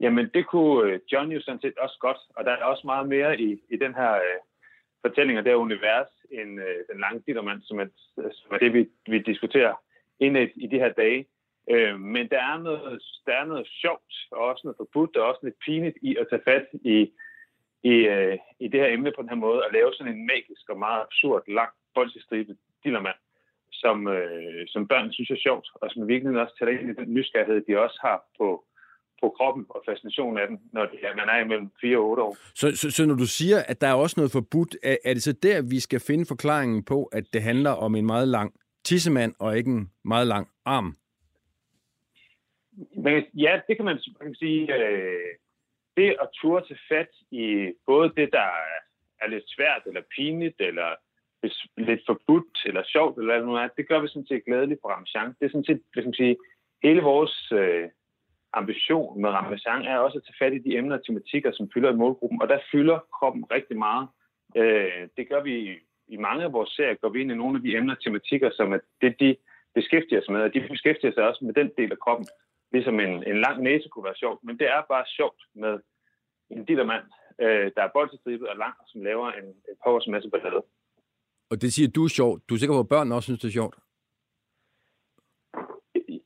[0.00, 3.08] Jamen, det kunne øh, John jo sådan set også godt, og der er også meget
[3.08, 4.38] mere i, i den her øh,
[5.04, 8.72] fortælling og det her univers end øh, den lange dittermand, som er, som er det,
[8.72, 9.74] vi, vi diskuterer
[10.20, 11.26] indad i de her dage.
[11.72, 15.40] Øh, men der er, noget, der er noget sjovt, og også noget forbudt, og også
[15.42, 16.98] lidt pinligt i at tage fat i,
[17.92, 20.64] i, øh, i det her emne på den her måde, og lave sådan en magisk
[20.72, 23.20] og meget absurd, lang, bolsjestribet dillermand,
[23.72, 27.14] som, øh, som børn synes er sjovt, og som virkelig også tager ind i den
[27.14, 28.48] nysgerrighed, de også har på,
[29.20, 32.22] på kroppen og fascinationen af den, når det, er, man er imellem 4 og 8
[32.22, 32.36] år.
[32.54, 35.22] Så, så, så når du siger, at der er også noget forbudt, er, er det
[35.22, 38.54] så der, vi skal finde forklaringen på, at det handler om en meget lang
[38.84, 40.96] tissemand og ikke en meget lang arm?
[42.96, 44.74] Men, ja, det kan man, man kan sige.
[44.76, 45.34] Øh,
[45.96, 48.48] det at turde til fat i både det, der
[49.22, 50.90] er lidt svært eller pinligt, eller
[51.76, 54.80] lidt forbudt eller sjovt, eller hvad det nu er, det gør vi sådan set glædeligt
[54.82, 55.34] på Ramachan.
[55.38, 56.36] Det er sådan set, det kan man sige,
[56.82, 57.88] hele vores øh,
[58.52, 61.92] ambition med Ramachan er også at tage fat i de emner og tematikker, som fylder
[61.92, 64.08] i målgruppen, og der fylder kroppen rigtig meget.
[64.56, 65.54] Øh, det gør vi
[66.08, 68.50] i mange af vores serier, går vi ind i nogle af de emner og tematikker,
[68.52, 69.36] som er det, de
[69.74, 72.26] beskæftiger sig med, og de beskæftiger sig også med den del af kroppen,
[72.72, 75.80] ligesom en, en lang næse kunne være sjovt, men det er bare sjovt med
[76.50, 77.04] en dillermand,
[77.40, 80.62] øh, der er boldstribet og lang, som laver en, en pokkers masse ballade.
[81.50, 82.48] Og det siger du er sjovt.
[82.48, 83.76] Du er sikker på, at børnene også synes, det er sjovt?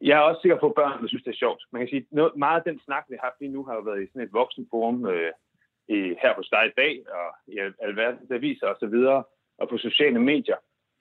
[0.01, 1.63] Jeg er også sikker på, at børnene synes, det er sjovt.
[1.73, 3.81] Man kan sige, noget, meget af den snak, vi har haft lige nu, har jo
[3.81, 5.33] været i sådan et voksenforum øh,
[5.89, 7.55] i, her på Steg i dag, og i
[7.87, 9.25] alverdens aviser og så videre,
[9.59, 10.57] og på sociale medier.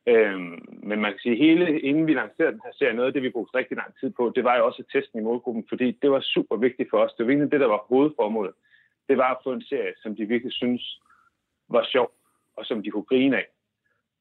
[0.08, 3.24] Øhm, men man kan sige, hele inden vi lancerede den her serie, noget af det,
[3.24, 5.92] vi brugte rigtig lang tid på, det var jo også at teste i målgruppen, fordi
[6.02, 7.14] det var super vigtigt for os.
[7.14, 8.54] Det var egentlig det, der var hovedformålet.
[9.10, 11.02] Det var at få en serie, som de virkelig synes
[11.70, 12.12] var sjov,
[12.58, 13.48] og som de kunne grine af.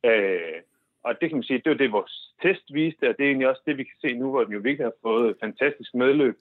[0.04, 0.60] Øh,
[1.04, 3.48] og det kan man sige, det var det, vores test viste, og det er egentlig
[3.48, 6.36] også det, vi kan se nu, hvor den jo virkelig har fået fantastisk medløb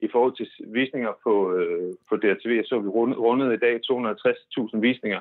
[0.00, 2.50] i forhold til visninger på, øh, på DRTV.
[2.56, 5.20] Jeg så, vi rundede i dag 260.000 visninger.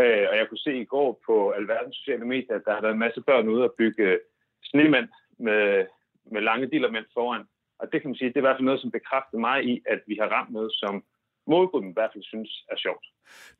[0.00, 2.92] Øh, og jeg kunne se i går på alverdens sociale medier, at der har været
[2.92, 4.18] en masse børn ude og bygge øh,
[4.64, 5.86] snemand med,
[6.32, 7.44] med lange dillermænd foran.
[7.80, 9.82] Og det kan man sige, det er i hvert fald noget, som bekræfter mig i,
[9.86, 11.04] at vi har ramt noget, som
[11.46, 13.06] målgruppen i hvert fald synes er sjovt.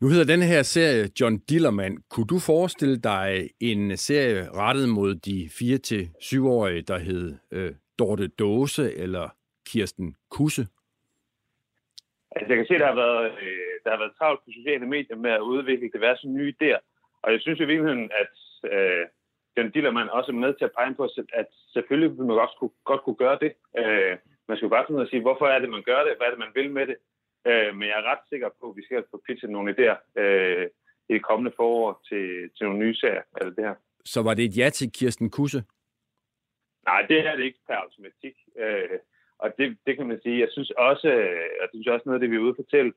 [0.00, 1.98] Nu hedder den her serie John Dillermand.
[2.10, 8.94] Kunne du forestille dig en serie rettet mod de 4-7-årige, der hed øh, Dorte Dåse
[8.94, 9.28] eller
[9.66, 10.66] Kirsten Kusse?
[12.36, 14.86] Altså, jeg kan se, at der har været, øh, der har været travlt på sociale
[14.86, 16.80] medier med at udvikle diverse nye idéer.
[17.22, 18.34] Og jeg synes i virkeligheden, at
[18.72, 19.04] øh,
[19.56, 22.74] John Dillermand også er med til at pege på, at selvfølgelig vil man godt kunne,
[22.84, 23.52] godt kunne gøre det.
[23.80, 24.16] Øh,
[24.48, 26.16] man skal jo bare finde ud af at sige, hvorfor er det, man gør det?
[26.16, 26.96] Hvad er det, man vil med det?
[27.48, 30.66] Øh, men jeg er ret sikker på, at vi skal få pitchet nogle idéer øh,
[31.08, 33.74] i det kommende forår til, til nogle nye serier af det her.
[34.04, 35.64] Så var det et ja til Kirsten Kusse?
[36.86, 38.36] Nej, det er det ikke per automatik.
[38.58, 38.98] Øh,
[39.42, 40.40] og det, det kan man sige.
[40.40, 42.92] Jeg synes også, øh, og det synes også noget af det, vi er ude fortælle,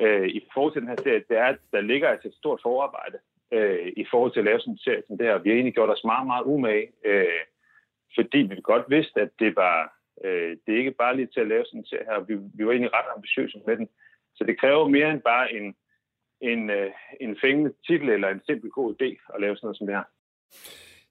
[0.00, 2.60] øh, i forhold til den her serie, det er, at der ligger altså et stort
[2.62, 3.18] forarbejde
[3.52, 5.38] øh, i forhold til at lave sådan en serie som det her.
[5.38, 7.40] Vi har egentlig gjort os meget, meget umage, øh,
[8.16, 9.94] fordi vi godt vidste, at det var
[10.24, 12.20] øh, det er ikke bare lige til at lave sådan en serie her.
[12.20, 13.88] Vi, vi var egentlig ret ambitiøse med den.
[14.34, 15.76] Så det kræver mere end bare en,
[16.40, 19.86] en, øh, en fængende titel eller en simpel god idé at lave sådan noget som
[19.86, 20.04] det her.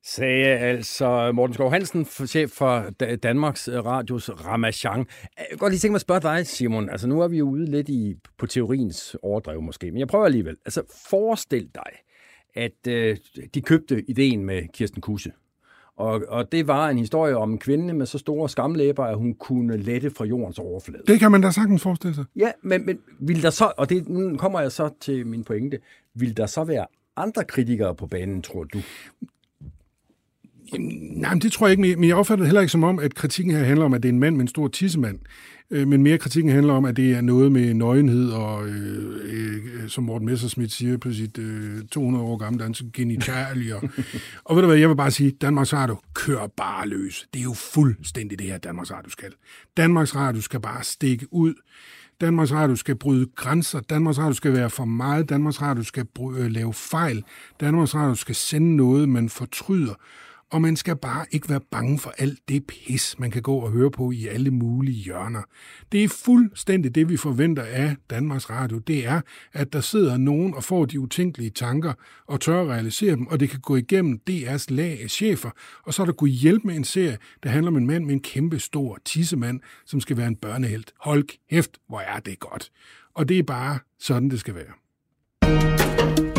[0.06, 2.90] Sagde altså Morten Skov Hansen, chef for
[3.24, 5.00] Danmarks Radios Ramachan.
[5.38, 6.90] Jeg kan godt lige tænke mig at spørge dig, Simon.
[6.90, 10.26] Altså nu er vi jo ude lidt i, på teoriens overdrev måske, men jeg prøver
[10.26, 10.58] alligevel.
[10.66, 11.92] Altså forestil dig,
[12.56, 13.18] at øh,
[13.54, 15.32] de købte ideen med Kirsten Kusse.
[15.98, 19.34] Og, og det var en historie om en kvinde med så store skamlæber, at hun
[19.34, 21.04] kunne lette fra jordens overflade.
[21.08, 22.26] Det kan man da sagtens forestille sig.
[22.36, 25.80] Ja, men, men vil der så, og det, nu kommer jeg så til min pointe,
[26.14, 26.86] vil der så være
[27.16, 28.82] andre kritikere på banen, tror du?
[30.80, 33.16] Nej, men det tror jeg ikke, men jeg opfatter det heller ikke som om, at
[33.16, 35.20] kritikken her handler om, at det er en mand med en stor tissemand.
[35.72, 39.90] Øh, men mere kritikken handler om, at det er noget med nøgenhed, og øh, øh,
[39.90, 43.76] som Morten Messerschmidt siger på sit øh, 200 år gamle danske genitalier.
[44.46, 47.28] og ved du hvad, jeg vil bare sige, Danmarks Radio kører bare løs.
[47.34, 49.34] Det er jo fuldstændig det her, Danmarks Radio skal.
[49.78, 51.54] Danmarks Radio skal bare stikke ud.
[52.22, 53.80] Danmarks Radio skal bryde grænser.
[53.80, 55.30] Danmarks Radio skal være for meget.
[55.30, 56.06] Danmarks Radio skal
[56.38, 57.24] øh, lave fejl.
[57.60, 59.94] Danmarks Radio skal sende noget, man fortryder
[60.54, 63.72] og man skal bare ikke være bange for alt det pis, man kan gå og
[63.72, 65.42] høre på i alle mulige hjørner.
[65.92, 68.78] Det er fuldstændig det, vi forventer af Danmarks Radio.
[68.78, 69.22] Det er,
[69.54, 71.94] at der sidder nogen og får de utænkelige tanker
[72.28, 75.50] og tør at realisere dem, og det kan gå igennem DR's lag af chefer,
[75.84, 78.14] og så er der kunne hjælpe med en serie, der handler om en mand med
[78.14, 80.94] en kæmpe stor tissemand, som skal være en børnehelt.
[81.00, 82.72] Hold kæft, hvor er det godt.
[83.14, 86.33] Og det er bare sådan, det skal være.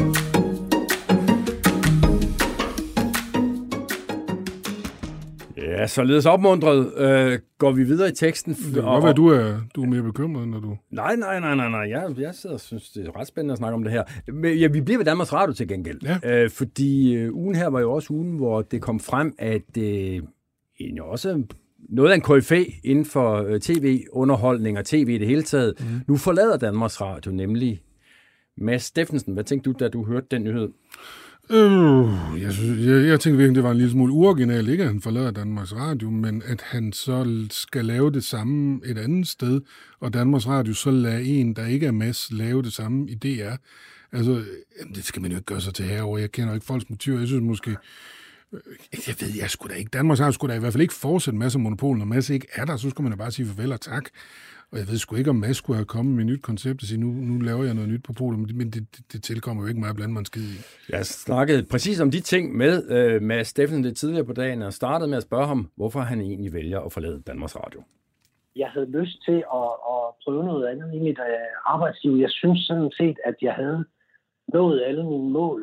[5.64, 8.54] Ja, således opmuntret øh, går vi videre i teksten.
[8.54, 10.76] Det kan godt være, du er, du er mere bekymret, når du...
[10.90, 11.80] Nej, nej, nej, nej, nej.
[11.80, 14.02] Jeg, jeg sidder og synes, det er ret spændende at snakke om det her.
[14.32, 16.00] Men, ja, vi bliver ved Danmarks Radio til gengæld.
[16.02, 16.42] Ja.
[16.42, 20.22] Øh, fordi øh, ugen her var jo også ugen, hvor det kom frem, at øh,
[20.76, 21.42] en, også
[21.88, 26.00] noget af en KFA inden for øh, tv-underholdning og tv i det hele taget, mm.
[26.08, 27.80] nu forlader Danmarks Radio, nemlig
[28.56, 29.34] Mads Steffensen.
[29.34, 30.68] Hvad tænkte du, da du hørte den nyhed?
[31.50, 34.88] Øh, jeg, synes, jeg, jeg tænkte virkelig, det var en lille smule uoriginalt, ikke at
[34.88, 39.60] han forlader Danmarks Radio, men at han så skal lave det samme et andet sted,
[40.00, 43.54] og Danmarks Radio så lader en, der ikke er med, lave det samme i DR.
[44.12, 44.44] Altså,
[44.94, 46.18] det skal man jo ikke gøre sig til herover.
[46.18, 47.18] Jeg kender ikke folks motiver.
[47.18, 47.70] Jeg synes måske,
[48.52, 48.58] øh,
[49.06, 49.90] jeg ved jeg skulle da ikke.
[49.92, 51.98] Danmarks Radio skulle da i hvert fald ikke fortsætte masser af monopol.
[51.98, 54.04] Når masser ikke er der, så skulle man da bare sige farvel og tak.
[54.74, 56.86] Og jeg ved sgu ikke, om Mads skulle have kommet med et nyt koncept og
[56.88, 59.68] sige, nu, nu laver jeg noget nyt på polet, men det, det, det tilkommer jo
[59.68, 60.58] ikke mig at blande mig en skid i.
[60.88, 64.72] Jeg snakkede præcis om de ting med øh, Mads Steffen lidt tidligere på dagen, og
[64.72, 67.82] startede med at spørge ham, hvorfor han egentlig vælger at forlade Danmarks Radio.
[68.56, 72.12] Jeg havde lyst til at, at prøve noget andet i mit uh, arbejdsliv.
[72.16, 73.84] Jeg synes sådan set, at jeg havde
[74.52, 75.60] nået alle mine mål.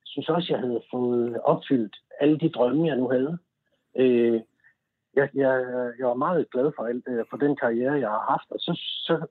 [0.00, 3.38] Jeg synes også, jeg havde fået opfyldt alle de drømme, jeg nu havde.
[3.96, 4.40] Øh,
[5.14, 5.54] jeg, jeg,
[5.98, 8.50] jeg var meget glad for, alt, øh, for den karriere, jeg har haft.
[8.50, 9.26] Og så, så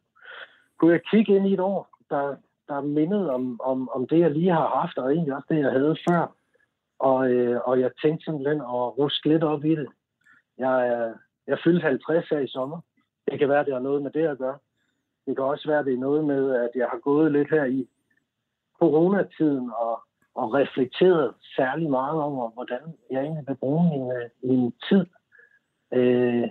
[0.78, 2.36] kunne jeg kigge ind i et år, der,
[2.68, 5.72] der mindede om, om, om det, jeg lige har haft, og egentlig også det, jeg
[5.72, 6.36] havde før.
[7.00, 9.90] Og, øh, og jeg tænkte simpelthen at ruske lidt op i det.
[10.58, 11.14] Jeg,
[11.48, 12.80] jeg fyldte 50 her i sommer.
[13.32, 14.58] Det kan være, det har noget med det at gøre.
[15.26, 17.88] Det kan også være, det er noget med, at jeg har gået lidt her i
[18.80, 20.02] coronatiden og,
[20.36, 25.06] og reflekteret særlig meget over, hvordan jeg egentlig vil bruge min, øh, min tid.
[25.94, 26.48] Øh,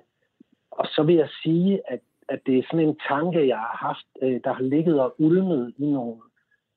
[0.70, 4.06] og så vil jeg sige, at, at det er sådan en tanke, jeg har haft,
[4.22, 6.20] øh, der har ligget og ulmet i nogle,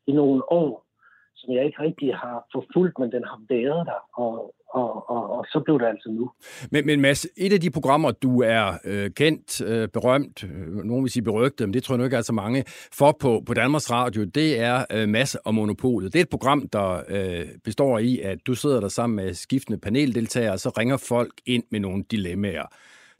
[0.08, 0.86] i nogle år
[1.42, 4.34] som jeg ikke rigtig har forfulgt, men den har været der, og,
[4.70, 6.32] og, og, og så blev det altså nu.
[6.72, 11.04] Men, men Mads, et af de programmer, du er øh, kendt, øh, berømt, øh, nogen
[11.04, 12.64] vil sige berygtet, men det tror jeg nu ikke er så mange,
[12.94, 16.14] for på, på Danmarks Radio, det er øh, Mads og Monopolet.
[16.14, 19.80] Det er et program, der øh, består i, at du sidder der sammen med skiftende
[19.80, 22.66] paneldeltagere, og så ringer folk ind med nogle dilemmaer.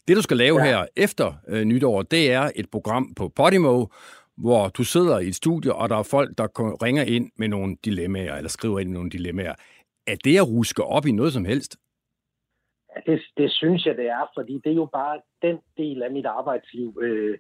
[0.08, 0.66] Det, du skal lave ja.
[0.66, 3.86] her efter øh, nytår, det er et program på Podimo,
[4.38, 6.48] hvor du sidder i et studie, og der er folk, der
[6.84, 9.56] ringer ind med nogle dilemmaer, eller skriver ind med nogle dilemmaer.
[10.08, 11.78] Er det at ruske op i noget som helst?
[12.96, 16.12] Ja, det, det synes jeg, det er, fordi det er jo bare den del af
[16.12, 17.38] mit arbejdsliv, øh,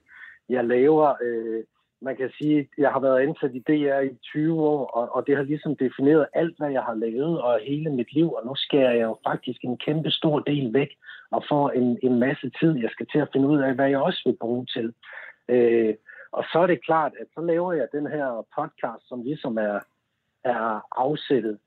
[0.49, 1.13] jeg laver.
[1.21, 1.63] Øh,
[2.01, 5.27] man kan sige, at jeg har været ansat i DR i 20 år, og, og
[5.27, 8.55] det har ligesom defineret alt, hvad jeg har lavet, og hele mit liv, og nu
[8.55, 10.89] skærer jeg jo faktisk en kæmpe stor del væk,
[11.31, 13.99] og får en, en masse tid, jeg skal til at finde ud af, hvad jeg
[13.99, 14.93] også vil bruge til.
[15.49, 15.95] Øh,
[16.32, 19.79] og så er det klart, at så laver jeg den her podcast, som ligesom er,
[20.43, 21.57] er afsættet.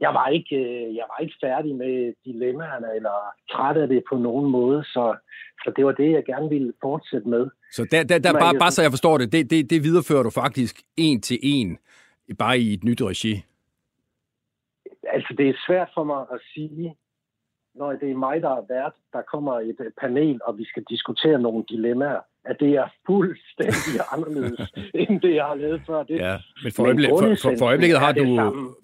[0.00, 3.16] Jeg var, ikke, øh, jeg var ikke færdig med dilemmaerne, eller
[3.50, 5.16] træt af det på nogen måde, så,
[5.64, 7.50] så det var det, jeg gerne ville fortsætte med.
[7.72, 10.30] Så der, der, der, bare, bare så jeg forstår det, det, det, det viderefører du
[10.30, 11.78] faktisk en til en,
[12.38, 13.44] bare i et nyt regi?
[15.02, 16.96] Altså, det er svært for mig at sige,
[17.74, 21.38] når det er mig, der er vært, der kommer et panel, og vi skal diskutere
[21.40, 26.02] nogle dilemmaer, at det er fuldstændig anderledes, end det, jeg har lavet før.
[26.02, 28.24] Det, ja, men for, øjeblik, for, for, for, øjeblikket har du,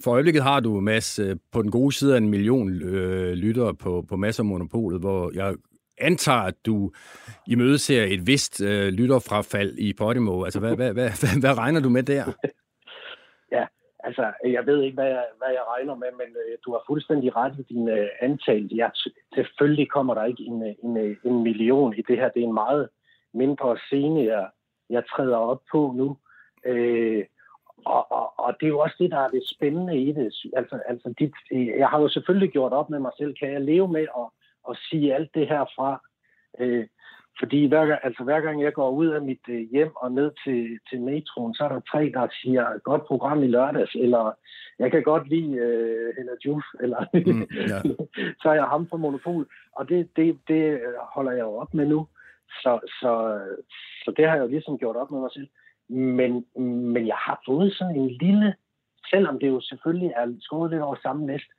[0.05, 3.75] for øjeblikket har du, Mads, øh, på den gode side af en million øh, lyttere
[3.75, 5.55] på, på Mads og Monopolet, hvor jeg
[5.99, 6.93] antager, at du
[7.47, 10.45] i møde ser et vist øh, lytterfrafald i Podimo.
[10.45, 12.25] Altså, hvad, hvad, hvad, hvad, hvad regner du med der?
[14.07, 17.37] Altså, jeg ved ikke, hvad jeg, hvad jeg regner med, men øh, du har fuldstændig
[17.37, 18.65] ret i din øh, antal.
[18.81, 18.89] Ja,
[19.35, 22.29] selvfølgelig kommer der ikke en, øh, en, øh, en million i det her.
[22.29, 22.89] Det er en meget
[23.35, 24.49] mindre scene, jeg,
[24.91, 26.16] jeg træder op på nu.
[26.66, 27.24] Øh,
[27.85, 30.32] og, og, og det er jo også det, der er det spændende i det.
[30.57, 31.32] Altså, altså dit,
[31.78, 33.35] jeg har jo selvfølgelig gjort op med mig selv.
[33.35, 34.28] Kan jeg leve med at,
[34.70, 36.01] at sige alt det her fra?
[36.61, 36.87] Øh,
[37.39, 40.30] fordi hver gang, altså hver gang jeg går ud af mit øh, hjem og ned
[40.45, 44.32] til, til metroen, så er der tre, der siger, godt program i lørdags, eller
[44.78, 47.78] jeg kan godt lide øh, eller Juf, eller mm, ja.
[48.41, 49.47] så er jeg ham på Monopol.
[49.72, 50.80] Og det, det, det
[51.14, 52.07] holder jeg jo op med nu.
[52.63, 53.13] Så, så,
[54.05, 55.49] så det har jeg jo ligesom gjort op med mig selv.
[55.89, 56.47] Men,
[56.95, 58.55] men jeg har fået sådan en lille,
[59.11, 61.51] selvom det jo selvfølgelig er skåret lidt over samme næst,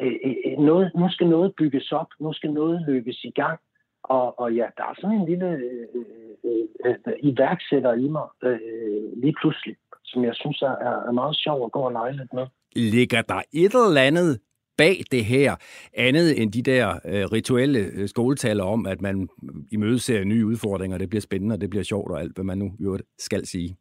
[0.00, 3.60] øh, øh, øh noget, nu skal noget bygges op, nu skal noget løbes i gang,
[4.02, 8.28] og, og ja, der er sådan en lille øh, øh, øh, øh iværksætter i mig
[8.42, 10.76] øh, øh, lige pludselig, som jeg synes er,
[11.08, 12.46] er meget sjov at gå og lege lidt med.
[12.76, 14.40] Ligger der et eller andet
[14.78, 15.56] bag det her,
[15.94, 19.28] andet end de der øh, rituelle øh, skoletaler om, at man
[19.72, 22.44] i møde ser nye udfordringer, det bliver spændende, og det bliver sjovt, og alt, hvad
[22.44, 23.76] man nu jo skal sige?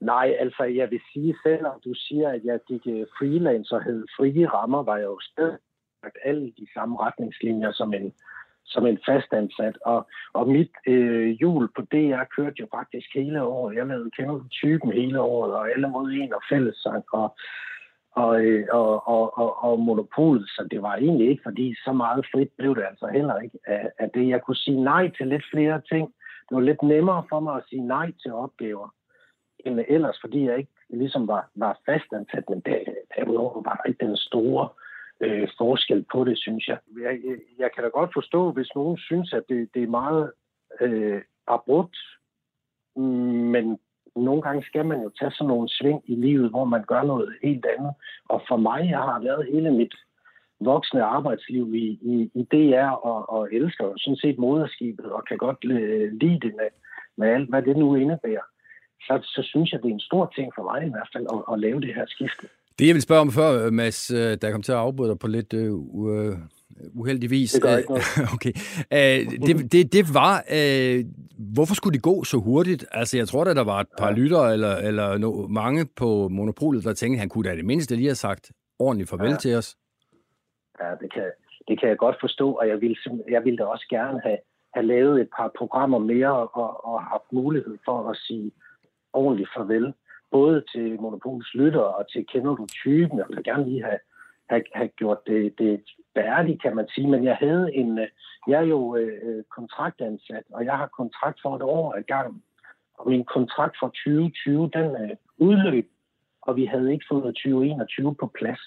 [0.00, 4.06] Nej, altså jeg vil sige, selvom du siger, at jeg gik øh, freelance og hed
[4.16, 5.58] frie rammer, var jeg jo stadig
[6.24, 8.12] alle de samme retningslinjer som en,
[8.64, 9.78] som en fastansat.
[9.84, 13.76] Og, og mit øh, jul på DR kørte jo faktisk hele året.
[13.76, 17.36] Jeg lavede kender typen hele året, og alle mod en og fællessang, og,
[18.12, 18.40] og,
[18.70, 20.40] og, og, og, og monopol.
[20.46, 23.58] Så det var egentlig ikke, fordi så meget frit blev det altså heller ikke
[23.98, 24.28] at, det.
[24.28, 26.14] Jeg kunne sige nej til lidt flere ting.
[26.48, 28.88] Det var lidt nemmere for mig at sige nej til opgaver,
[29.58, 32.62] end ellers, fordi jeg ikke ligesom var, var fastansat, men
[33.16, 34.68] derudover var der ikke den store
[35.20, 36.78] øh, forskel på det, synes jeg.
[37.00, 37.20] jeg.
[37.58, 40.32] Jeg kan da godt forstå, hvis nogen synes, at det, det er meget
[40.80, 41.96] øh, abrupt,
[43.52, 43.78] men
[44.20, 47.28] nogle gange skal man jo tage sådan nogle sving i livet, hvor man gør noget
[47.42, 47.92] helt andet.
[48.28, 49.94] Og for mig, jeg har været hele mit
[50.60, 55.64] voksne arbejdsliv i, i, i DR og, og elsker sådan set moderskibet og kan godt
[55.64, 56.70] øh, lide det med,
[57.16, 58.46] med alt, hvad det nu indebærer.
[59.00, 61.52] Så, så synes jeg, det er en stor ting for mig i hvert fald at,
[61.52, 62.46] at lave det her skifte.
[62.78, 65.26] Det, jeg vil spørge om før, Mads, øh, der kom til at afbryde dig på
[65.26, 65.72] lidt øh,
[66.14, 66.36] øh
[66.94, 67.52] uheldig vis.
[67.52, 68.04] Det gør ikke noget.
[68.34, 68.52] okay.
[68.98, 70.98] Uh, det, det, det var, uh,
[71.54, 72.86] hvorfor skulle det gå så hurtigt?
[72.90, 74.14] Altså, jeg tror da, der var et par ja.
[74.14, 77.96] lyttere eller, eller no, mange på Monopolet, der tænkte, at han kunne da det mindste
[77.96, 79.36] lige have sagt ordentligt farvel ja.
[79.36, 79.76] til os.
[80.80, 81.30] Ja, det kan,
[81.68, 82.96] det kan jeg godt forstå, og jeg ville,
[83.30, 84.38] jeg ville da også gerne have,
[84.74, 88.50] have lavet et par programmer mere og, og haft mulighed for at sige
[89.12, 89.94] ordentligt farvel
[90.30, 93.18] både til Monopols lytter og til Kender du typen.
[93.18, 93.98] Jeg vil gerne lige have,
[94.50, 95.84] have, have gjort det, det
[96.14, 97.08] værdigt, kan man sige.
[97.08, 98.08] Men jeg havde en, øh,
[98.48, 102.42] jeg er jo øh, øh kontraktansat, og jeg har kontrakt for et år ad gang.
[102.98, 105.88] Og min kontrakt for 2020, den øh, udløb,
[106.42, 108.60] og vi havde ikke fået 2021 på plads.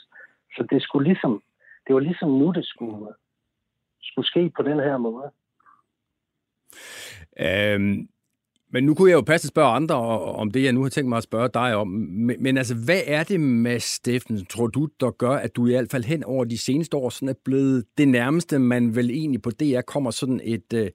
[0.55, 1.43] Så det skulle ligesom,
[1.87, 3.13] det var ligesom nu, det skulle,
[4.01, 5.31] skulle ske på den her måde.
[7.39, 8.09] Øhm,
[8.73, 11.17] men nu kunne jeg jo passe spørge andre om det, jeg nu har tænkt mig
[11.17, 11.87] at spørge dig om.
[11.87, 15.71] Men, men altså, hvad er det, Mads Steffen, tror du, der gør, at du i
[15.71, 19.41] hvert fald hen over de seneste år sådan er blevet det nærmeste, man vel egentlig
[19.41, 20.89] på DR kommer sådan et, øh,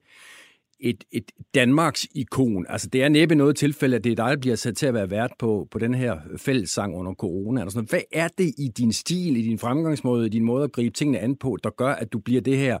[0.79, 2.65] et, et Danmarks ikon.
[2.69, 4.93] Altså, det er næppe noget tilfælde, at det er dig, der bliver sat til at
[4.93, 7.61] være vært på, på den her fællessang under corona.
[7.61, 10.93] Altså, hvad er det i din stil, i din fremgangsmåde, i din måde at gribe
[10.93, 12.77] tingene an på, der gør, at du bliver det her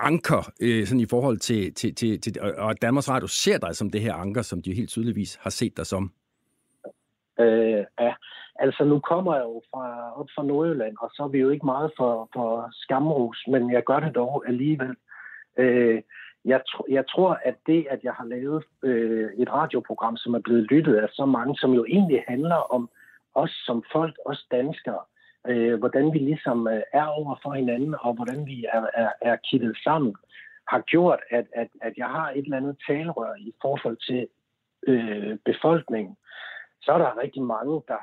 [0.00, 3.90] anker øh, sådan i forhold til, til, til, til, og Danmarks Radio ser dig som
[3.90, 6.12] det her anker, som de helt tydeligvis har set dig som?
[7.40, 8.14] Øh, ja,
[8.54, 11.66] altså nu kommer jeg jo fra, op fra Nordjylland, og så er vi jo ikke
[11.66, 14.96] meget for, for skamros, men jeg gør det dog alligevel.
[15.58, 16.02] Øh,
[16.44, 20.38] jeg, tr- jeg tror, at det, at jeg har lavet øh, et radioprogram, som er
[20.38, 22.90] blevet lyttet af så mange, som jo egentlig handler om
[23.34, 25.02] os som folk, os danskere,
[25.48, 29.36] øh, hvordan vi ligesom øh, er over for hinanden, og hvordan vi er, er, er
[29.50, 30.14] kittet sammen,
[30.68, 34.28] har gjort, at, at, at jeg har et eller andet talerør i forhold til
[34.86, 36.16] øh, befolkningen.
[36.82, 38.00] Så er der rigtig mange, der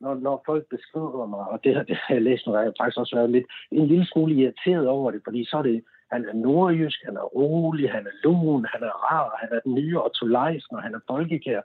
[0.00, 3.16] når, når folk beskriver mig, og det, det har jeg læst, og jeg faktisk også
[3.16, 7.04] været lidt en lille smule irriteret over det, fordi så er det han er nordjysk,
[7.04, 10.80] han er rolig, han er lun, han er rar, han er den nye Otto Leisner,
[10.80, 11.60] han er folkekær.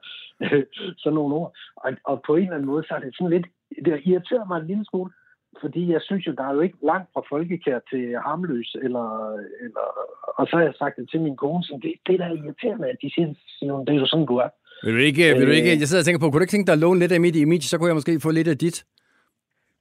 [1.02, 1.56] sådan nogle ord.
[1.76, 3.48] Og, og på en eller anden måde, så er det sådan lidt,
[3.86, 5.12] det irriterer mig en lille smule,
[5.62, 9.08] fordi jeg synes jo, der er jo ikke langt fra folkekær til harmløs, eller,
[9.66, 9.86] eller,
[10.40, 12.88] og så har jeg sagt det til min kone, så det, det der er irriterende,
[12.94, 13.28] at de siger,
[13.86, 14.50] det er jo sådan, du er.
[14.84, 15.80] Vil du ikke, vil du ikke, øh.
[15.80, 17.36] jeg sidder og tænker på, kunne du ikke tænke dig at låne lidt af mit
[17.36, 18.78] image, så kunne jeg måske få lidt af dit?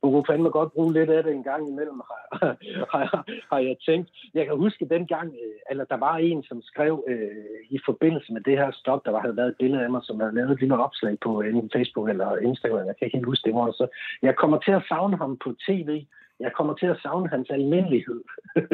[0.03, 2.23] Du kunne fandme godt bruge lidt af det en gang imellem, har,
[2.93, 4.11] har, har jeg tænkt.
[4.35, 8.33] Jeg kan huske den gang, øh, eller der var en, som skrev øh, i forbindelse
[8.33, 10.51] med det her stop, der var, havde været et billede af mig, som havde lavet
[10.51, 13.73] et lille opslag på enten Facebook eller Instagram, jeg kan ikke helt huske det, hvor
[13.73, 13.87] så
[14.23, 16.05] jeg kommer til at savne ham på tv,
[16.41, 18.21] jeg kommer til at savne hans almindelighed.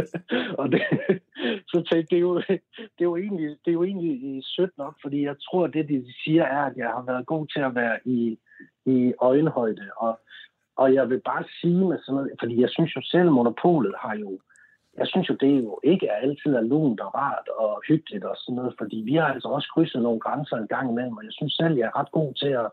[0.60, 0.82] og det,
[1.70, 2.38] så tænkte det er jo,
[2.96, 5.74] det er jo egentlig, det er jo egentlig øh, sødt nok, fordi jeg tror, at
[5.74, 8.38] det, de siger, er, at jeg har været god til at være i,
[8.86, 10.20] i øjenhøjde, og
[10.76, 14.14] og jeg vil bare sige med sådan noget, fordi jeg synes jo selv, monopolet har
[14.16, 14.38] jo,
[14.98, 18.24] jeg synes jo, det er jo ikke er altid er lunt og rart og hyggeligt
[18.24, 21.24] og sådan noget, fordi vi har altså også krydset nogle grænser en gang imellem, og
[21.24, 22.70] jeg synes selv, jeg er ret god til at,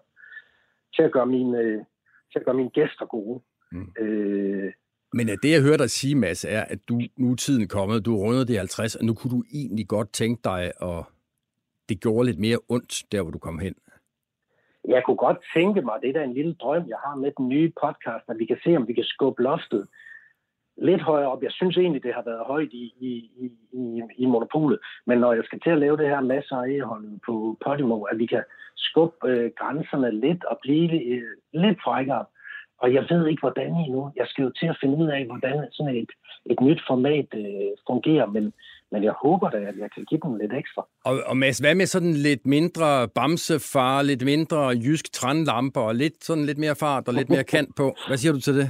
[0.95, 1.85] til at, gøre, mine,
[2.31, 3.41] til at gøre mine gæster gode.
[3.71, 3.93] Mm.
[3.99, 4.73] Øh,
[5.13, 8.05] men at det, jeg hører dig sige, Mads, er, at du nu er tiden kommet,
[8.05, 11.03] du er rundet det 50, og nu kunne du egentlig godt tænke dig, at
[11.89, 13.75] det gjorde lidt mere ondt, der hvor du kom hen
[14.87, 17.47] jeg kunne godt tænke mig, det er da en lille drøm, jeg har med den
[17.49, 19.87] nye podcast, at vi kan se, om vi kan skubbe loftet
[20.77, 21.43] lidt højere op.
[21.43, 23.11] Jeg synes egentlig, det har været højt i, i,
[23.73, 24.79] i, i monopolet.
[25.05, 28.17] Men når jeg skal til at lave det her masser af e på Podimo, at
[28.17, 28.43] vi kan
[28.75, 32.25] skubbe øh, grænserne lidt og blive øh, lidt frækkere.
[32.77, 34.11] Og jeg ved ikke, hvordan I nu.
[34.15, 36.11] Jeg skal jo til at finde ud af, hvordan sådan et,
[36.45, 38.25] et nyt format øh, fungerer.
[38.25, 38.53] Men
[38.91, 40.87] men jeg håber da, at jeg kan give dem lidt ekstra.
[41.05, 46.23] Og, og Mads, hvad med sådan lidt mindre bamsefar, lidt mindre jysk trænlamper, og lidt,
[46.23, 47.95] sådan lidt mere fart og lidt mere kant på?
[48.07, 48.69] Hvad siger du til det?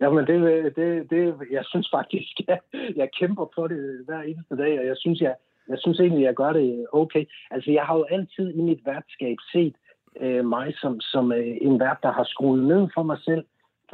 [0.00, 0.36] Jamen, det,
[0.76, 2.58] det, det, jeg synes faktisk, jeg,
[2.96, 5.34] jeg kæmper på det hver eneste dag, og jeg synes, jeg,
[5.68, 7.24] jeg synes egentlig, jeg gør det okay.
[7.50, 9.74] Altså, jeg har jo altid i mit værtskab set
[10.20, 13.44] øh, mig som, som øh, en vært, der har skruet ned for mig selv,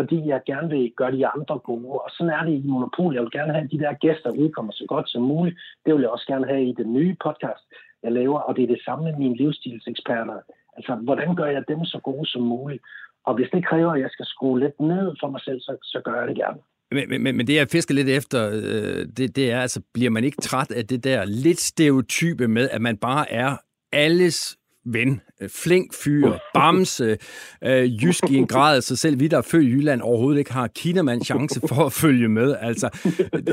[0.01, 1.89] fordi jeg gerne vil gøre de andre gode.
[2.05, 3.15] Og sådan er det i Monopol.
[3.15, 5.57] Jeg vil gerne have, at de der gæster udkommer så godt som muligt.
[5.85, 7.65] Det vil jeg også gerne have i den nye podcast,
[8.05, 8.41] jeg laver.
[8.47, 10.39] Og det er det samme med mine livsstilseksperter.
[10.77, 12.83] Altså, hvordan gør jeg dem så gode som muligt?
[13.27, 15.99] Og hvis det kræver, at jeg skal skrue lidt ned for mig selv, så, så
[16.05, 16.61] gør jeg det gerne.
[16.97, 20.25] Men, men, men det, jeg fisker lidt efter, øh, det, det er altså, bliver man
[20.25, 23.57] ikke træt af det der lidt stereotype med, at man bare er
[23.93, 24.57] alles
[24.93, 27.19] ven, øh, flink fyr, bamse,
[27.65, 30.53] øh, jysk i en grad, så selv vi, der er født i Jylland, overhovedet ikke
[30.53, 32.57] har Kinamands chance for at følge med.
[32.61, 32.89] Altså,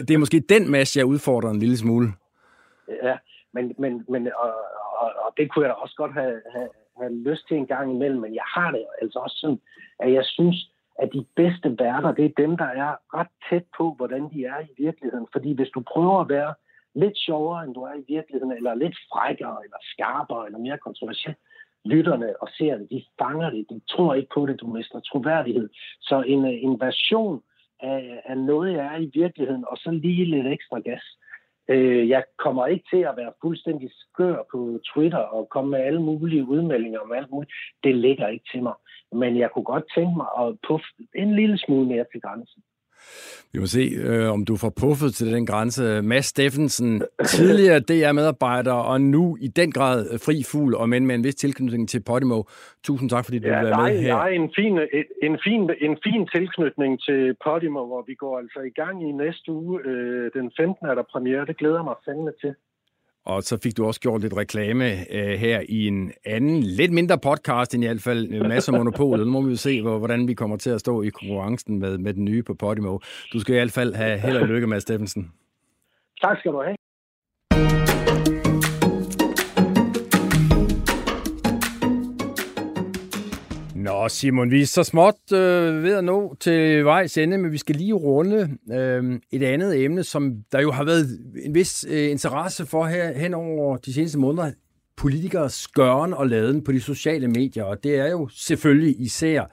[0.07, 2.07] det er måske den masse, jeg udfordrer en lille smule.
[3.03, 3.15] Ja,
[3.53, 4.53] men, men, men og,
[5.01, 6.69] og, og det kunne jeg da også godt have, have,
[7.01, 9.59] have lyst til en gang imellem, men jeg har det altså også sådan,
[9.99, 10.71] at jeg synes,
[11.01, 14.59] at de bedste værter, det er dem, der er ret tæt på, hvordan de er
[14.61, 15.27] i virkeligheden.
[15.31, 16.53] Fordi hvis du prøver at være
[17.03, 21.35] lidt sjovere, end du er i virkeligheden, eller lidt frækkere, eller skarpere, eller mere kontroversiel.
[21.85, 25.69] Lytterne og seerne, de fanger det, de tror ikke på det, du mister troværdighed.
[26.01, 27.41] Så en, øh, en version
[27.79, 31.03] af, af noget, jeg er i virkeligheden, og så lige lidt ekstra gas.
[31.69, 36.01] Øh, jeg kommer ikke til at være fuldstændig skør på Twitter og komme med alle
[36.01, 37.51] mulige udmeldinger om alt muligt.
[37.83, 38.73] Det ligger ikke til mig.
[39.11, 42.63] Men jeg kunne godt tænke mig at puffe en lille smule mere til grænsen.
[43.53, 46.01] Vi må se, øh, om du får puffet til den grænse.
[46.01, 51.23] Mads Steffensen, tidligere DR-medarbejder, og nu i den grad fri fugl, og men med en
[51.23, 52.43] vis tilknytning til Podimo.
[52.83, 54.17] Tusind tak, fordi du ja, vil være med her.
[54.17, 54.73] Ja, en fin,
[55.27, 59.51] en, fin, en fin tilknytning til Podimo, hvor vi går altså i gang i næste
[59.51, 59.81] uge.
[59.85, 60.87] Øh, den 15.
[60.87, 61.45] er der premiere.
[61.45, 62.53] Det glæder mig fandme til.
[63.33, 67.17] Og så fik du også gjort lidt reklame øh, her i en anden, lidt mindre
[67.17, 69.19] podcast end i hvert fald øh, masser af Monopol.
[69.19, 71.97] Nu må vi jo se, hvor, hvordan vi kommer til at stå i konkurrencen med,
[71.97, 72.97] med den nye på Podimo.
[73.33, 75.31] Du skal i hvert fald have held og lykke med Steffensen.
[76.21, 76.75] Tak skal du have.
[83.87, 87.57] Nå, Simon, vi er så småt øh, ved at nå til vejs ende, men vi
[87.57, 92.11] skal lige runde øh, et andet emne, som der jo har været en vis øh,
[92.11, 94.51] interesse for her hen over de seneste måneder.
[94.97, 99.45] Politikers skøren og laden på de sociale medier, og det er jo selvfølgelig især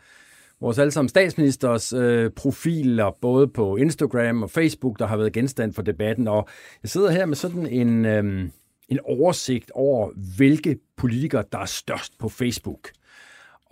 [0.61, 5.83] vores allesammen statsministers øh, profiler, både på Instagram og Facebook, der har været genstand for
[5.83, 6.29] debatten.
[6.29, 6.49] Og
[6.83, 8.49] jeg sidder her med sådan en, øh,
[8.89, 12.91] en oversigt over, hvilke politikere, der er størst på Facebook.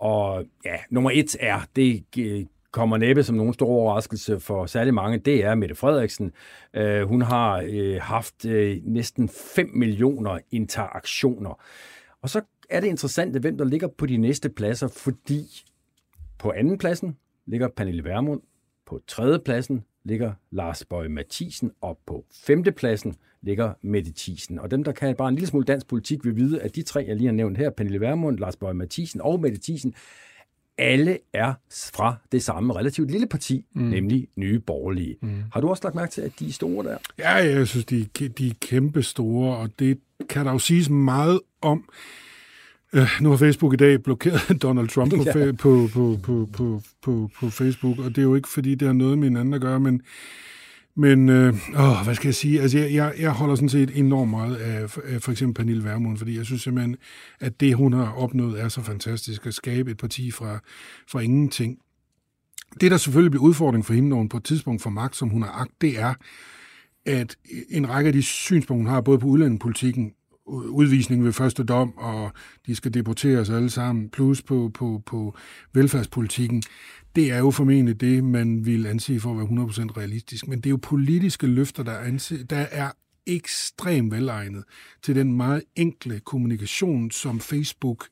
[0.03, 4.93] Og ja, nummer et er, det øh, kommer næppe som nogen stor overraskelse for særlig
[4.93, 6.31] mange, det er Mette Frederiksen.
[6.77, 8.45] Uh, hun har øh, haft
[8.83, 11.61] næsten 5 millioner interaktioner.
[12.21, 15.45] Og så er det interessant, hvem der ligger på de næste pladser, fordi
[16.37, 18.41] på anden pladsen ligger Pernille Vermund,
[18.85, 24.59] på tredje pladsen ligger Lars Bøje Mathisen, og på femte pladsen ligger Mette Thiesen.
[24.59, 27.05] Og dem, der kan bare en lille smule dansk politik, vil vide, at de tre,
[27.07, 29.93] jeg lige har nævnt her, Pernille Vermund, Lars Bøge Mathisen og Mette Thiesen,
[30.77, 31.53] alle er
[31.93, 33.81] fra det samme relativt lille parti, mm.
[33.81, 35.17] nemlig Nye Borgerlige.
[35.21, 35.43] Mm.
[35.51, 36.97] Har du også lagt mærke til, at de er store der?
[37.19, 38.05] Ja, jeg synes, de,
[38.37, 39.99] de er kæmpe store, og det
[40.29, 41.89] kan der jo siges meget om.
[42.93, 45.51] Uh, nu har Facebook i dag blokeret Donald Trump på, ja.
[45.51, 48.93] på, på, på, på, på, på Facebook, og det er jo ikke, fordi det har
[48.93, 50.01] noget med hinanden at gøre, men
[50.95, 52.61] men, øh, åh, hvad skal jeg sige?
[52.61, 56.17] Altså, jeg, jeg, jeg holder sådan set enormt meget af, af for eksempel Pernille Vermund,
[56.17, 56.97] fordi jeg synes simpelthen,
[57.39, 60.59] at det, hun har opnået, er så fantastisk at skabe et parti fra,
[61.11, 61.77] fra ingenting.
[62.81, 65.29] Det, der selvfølgelig bliver udfordring for hende, når hun på et tidspunkt får magt, som
[65.29, 66.13] hun har agt, det er,
[67.05, 67.35] at
[67.69, 70.13] en række af de synspunkter, hun har, både på udlændingepolitikken,
[70.45, 72.31] udvisning ved første dom, og
[72.65, 75.35] de skal deporteres alle sammen, plus på, på, på
[75.73, 76.63] velfærdspolitikken,
[77.15, 80.47] det er jo formentlig det, man vil anse for at være 100% realistisk.
[80.47, 82.91] Men det er jo politiske løfter, der, anse, der er
[83.27, 84.63] ekstremt velegnet
[85.01, 88.07] til den meget enkle kommunikation, som Facebook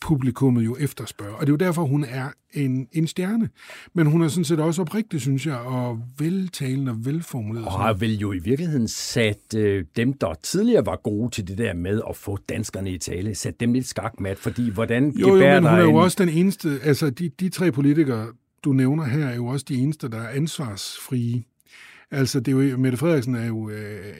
[0.00, 1.34] publikummet jo efterspørger.
[1.34, 3.48] Og det er jo derfor, hun er en, en stjerne.
[3.94, 7.66] Men hun er sådan set også oprigtig, synes jeg, og veltalende og velformuleret.
[7.66, 11.58] Og har vel jo i virkeligheden sat øh, dem, der tidligere var gode til det
[11.58, 15.34] der med at få danskerne i tale, sat dem lidt skakmat, fordi hvordan jo, jo,
[15.34, 15.96] men hun er jo en...
[15.96, 18.26] også den eneste, altså de, de tre politikere,
[18.64, 21.42] du nævner her, er jo også de eneste, der er ansvarsfrie.
[22.10, 24.14] Altså, det er jo, Mette Frederiksen er jo, øh,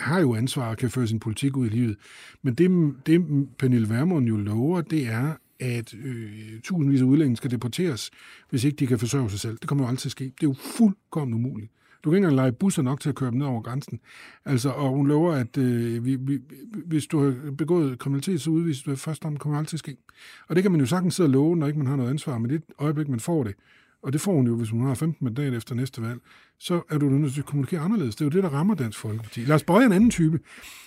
[0.00, 1.96] har jo ansvar og kan føre sin politik ud i livet.
[2.42, 7.50] Men det, det Pernille Vermund jo lover, det er, at øh, tusindvis af udlændinge skal
[7.50, 8.10] deporteres,
[8.50, 9.58] hvis ikke de kan forsørge sig selv.
[9.58, 10.24] Det kommer jo altid til at ske.
[10.24, 11.72] Det er jo fuldkommen umuligt.
[12.04, 14.00] Du kan ikke engang lege busser nok til at køre dem ned over grænsen.
[14.44, 16.38] Altså, og hun lover, at øh, vi, vi,
[16.86, 19.96] hvis du har begået kriminalitet, så udvises du først om, kommer altid til at ske.
[20.48, 22.38] Og det kan man jo sagtens sidde og love, når ikke man har noget ansvar,
[22.38, 23.54] men det øjeblik, man får det,
[24.02, 26.20] og det får hun jo, hvis hun har 15 mandater efter næste valg,
[26.58, 28.16] så er du nødt til at kommunikere anderledes.
[28.16, 29.40] Det er jo det, der rammer Dansk Folkeparti.
[29.40, 30.40] Lars Bøje er en anden type.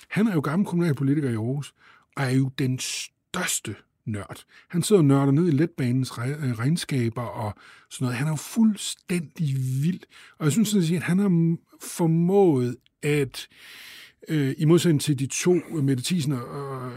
[0.10, 1.74] Han er jo gammel kommunalpolitiker i Aarhus,
[2.18, 4.44] og er jo den største nørd.
[4.70, 7.54] Han sidder og nørder ned i letbanens øh, regnskaber og
[7.90, 8.18] sådan noget.
[8.18, 10.02] Han er jo fuldstændig vild.
[10.40, 13.48] Og jeg synes sådan at han har formået at
[14.30, 16.48] øh, i modsætning til de to, Mette Thiesen og,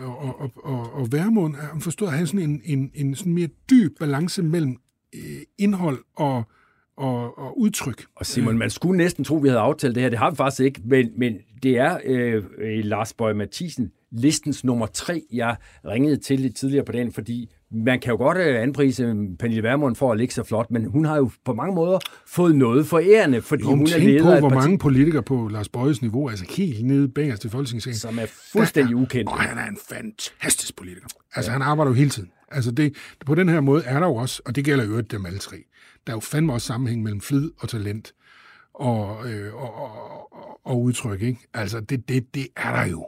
[0.02, 3.48] og, og, og, og Værmund, har forstået at have sådan en, en, en sådan mere
[3.70, 4.76] dyb balance mellem
[5.14, 6.42] øh, indhold og,
[6.96, 8.04] og, og udtryk.
[8.16, 10.10] Og Simon, man skulle næsten tro, vi havde aftalt det her.
[10.10, 12.44] Det har vi faktisk ikke, men, men det er øh,
[12.84, 15.56] Lars Bøge Mathisen, listens nummer tre, jeg
[15.86, 19.96] ringede til lidt tidligere på dagen, fordi man kan jo godt øh, anprise Pernille Vermund
[19.96, 22.98] for at ligge så flot, men hun har jo på mange måder fået noget for
[22.98, 26.28] ærende, fordi jo, hun er leder på, hvor parti, mange politikere på Lars Bøjes niveau,
[26.28, 29.30] altså helt nede bag til Folketingssalen, som er fuldstændig ukendt.
[29.30, 31.06] Og han er en fantastisk politiker.
[31.34, 31.52] Altså, ja.
[31.52, 32.30] han arbejder jo hele tiden.
[32.49, 35.26] Altså det, på den her måde er der jo også, og det gælder jo dem
[35.26, 35.57] alle tre,
[36.07, 38.14] der er jo fandme også sammenhæng mellem flid og talent
[38.74, 41.40] og, øh, og, og, og udtryk, ikke?
[41.55, 43.07] Altså det, det, det er der jo.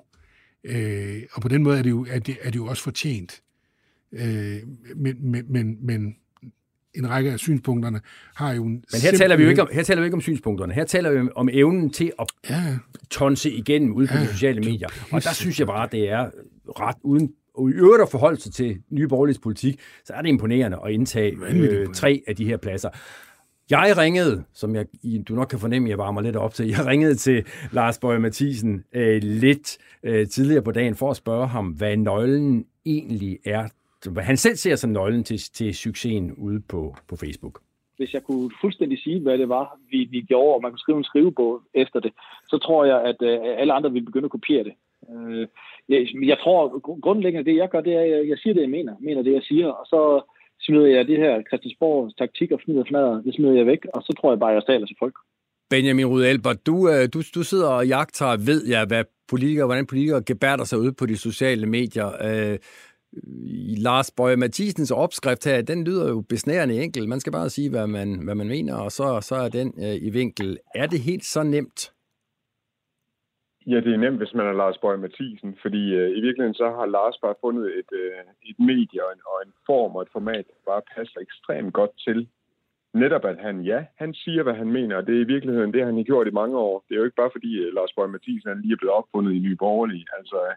[0.64, 3.43] Øh, og på den måde er det jo, er det, er det jo også fortjent.
[4.12, 4.57] Øh,
[4.97, 6.16] men, men, men, men
[6.95, 8.01] en række af synspunkterne
[8.34, 10.20] har jo en Men her taler vi jo ikke om, her taler vi ikke om
[10.20, 10.72] synspunkterne.
[10.72, 12.78] Her taler vi om evnen til at ja.
[13.11, 14.89] tonse igennem ud på ja, de sociale medier.
[15.12, 16.30] Og der synes jeg bare, det er
[16.66, 20.28] ret uden og i øvrigt at forholde sig til nye borgerlige politik, så er det
[20.28, 22.90] imponerende at indtage øh, tre af de her pladser.
[23.70, 24.86] Jeg ringede, som jeg,
[25.28, 28.84] du nok kan fornemme, jeg varmer lidt op til, jeg ringede til Lars Bøge Mathisen
[28.92, 33.68] øh, lidt øh, tidligere på dagen for at spørge ham, hvad nøglen egentlig er,
[34.11, 37.61] hvad han selv ser som nøglen til, til succesen ude på, på Facebook.
[37.96, 40.98] Hvis jeg kunne fuldstændig sige, hvad det var, vi, vi gjorde, og man kunne skrive
[40.98, 42.12] en skrivebog efter det,
[42.48, 44.72] så tror jeg, at øh, alle andre ville begynde at kopiere det.
[45.14, 45.46] Øh,
[45.89, 46.01] jeg,
[46.32, 46.61] jeg tror
[47.01, 48.95] grundlæggende, det jeg gør, det er, at jeg siger det, jeg mener.
[49.01, 50.01] mener det, jeg siger, og så
[50.66, 54.12] smider jeg det her Christiansborgs taktik og fnider fnader, det smider jeg væk, og så
[54.20, 55.14] tror jeg bare, jeg taler til folk.
[55.70, 59.87] Benjamin Rud Albert, du, øh, du, du sidder og jagter, ved jeg, hvad politikere, hvordan
[59.87, 62.09] politikere gebærder sig ud på de sociale medier.
[62.28, 62.59] Øh,
[63.78, 67.09] Lars Bøje Mathisens opskrift her, den lyder jo besnærende enkel.
[67.09, 69.95] Man skal bare sige, hvad man, hvad man mener, og så, så er den øh,
[70.03, 70.59] i vinkel.
[70.74, 71.93] Er det helt så nemt?
[73.67, 76.71] Ja, det er nemt, hvis man er Lars Bøge Mathisen, fordi øh, i virkeligheden så
[76.71, 80.09] har Lars bare fundet et, øh, et medie og en, og en form og et
[80.12, 82.29] format, der bare passer ekstremt godt til
[82.95, 85.85] netop, at han, ja, han siger, hvad han mener, og det er i virkeligheden det,
[85.85, 86.85] han har gjort i mange år.
[86.89, 89.33] Det er jo ikke bare fordi øh, Lars Bøge Mathisen han lige er blevet opfundet
[89.35, 90.07] i Nye Borgerlige.
[90.19, 90.55] Altså, øh,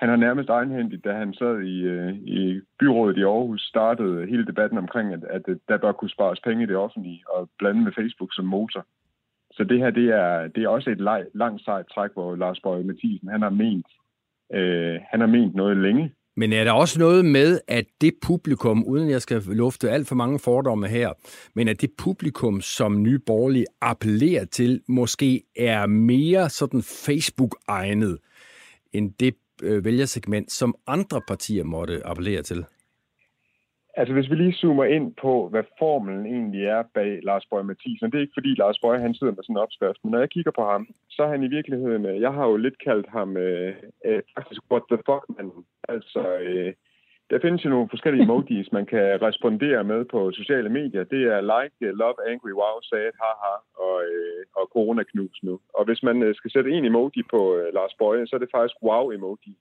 [0.00, 4.46] han har nærmest egenhændigt, da han sad i, øh, i byrådet i Aarhus, startede hele
[4.46, 7.92] debatten omkring, at, at der bør kunne spares penge i det offentlige, og blande med
[7.92, 8.86] Facebook som motor.
[9.60, 12.60] Så det her, det er, det er også et leg, langt sejt træk, hvor Lars
[12.60, 13.86] Bøge Mathisen, han har ment,
[14.54, 18.84] øh, han har ment noget længe, men er der også noget med, at det publikum,
[18.84, 21.12] uden jeg skal lufte alt for mange fordomme her,
[21.54, 28.18] men at det publikum, som Nye Borgerlige appellerer til, måske er mere sådan Facebook-egnet,
[28.92, 32.64] end det øh, vælgersegment, som andre partier måtte appellere til?
[33.96, 38.10] Altså hvis vi lige zoomer ind på, hvad formelen egentlig er bag Lars Bøge Mathisen,
[38.10, 40.30] det er ikke fordi Lars Bøge han sidder med sådan en opskrift, men når jeg
[40.30, 43.36] kigger på ham, så er han i virkeligheden, øh, jeg har jo lidt kaldt ham
[43.36, 43.74] øh,
[44.04, 45.50] øh, faktisk what the fuck man.
[45.88, 46.72] Altså øh,
[47.30, 51.04] der findes jo nogle forskellige emojis, man kan respondere med på sociale medier.
[51.04, 55.60] Det er like, øh, love, angry, wow, sad, haha og, øh, og corona knus nu.
[55.74, 58.54] Og hvis man øh, skal sætte en emoji på øh, Lars Bøge, så er det
[58.54, 59.52] faktisk wow-emoji.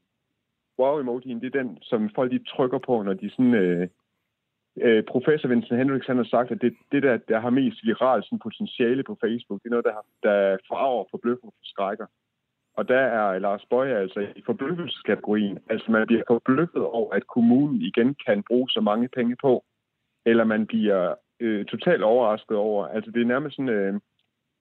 [0.80, 3.54] Wow-emojien, det er den, som folk de trykker på, når de sådan...
[3.54, 3.88] Øh,
[4.78, 8.26] øh, professor Vincent Hendricks han har sagt, at det, det der, der har mest viralt
[8.26, 12.06] sådan, potentiale på Facebook, det er noget, der, der farver, forbløffer og forskrækker.
[12.78, 15.60] Og der er Lars Bøje altså i forbløffelseskategorien.
[15.70, 19.64] Altså man bliver forbløffet over, at kommunen igen kan bruge så mange penge på,
[20.26, 22.88] eller man bliver øh, totalt overrasket over.
[22.88, 23.94] Altså det er nærmest sådan, øh,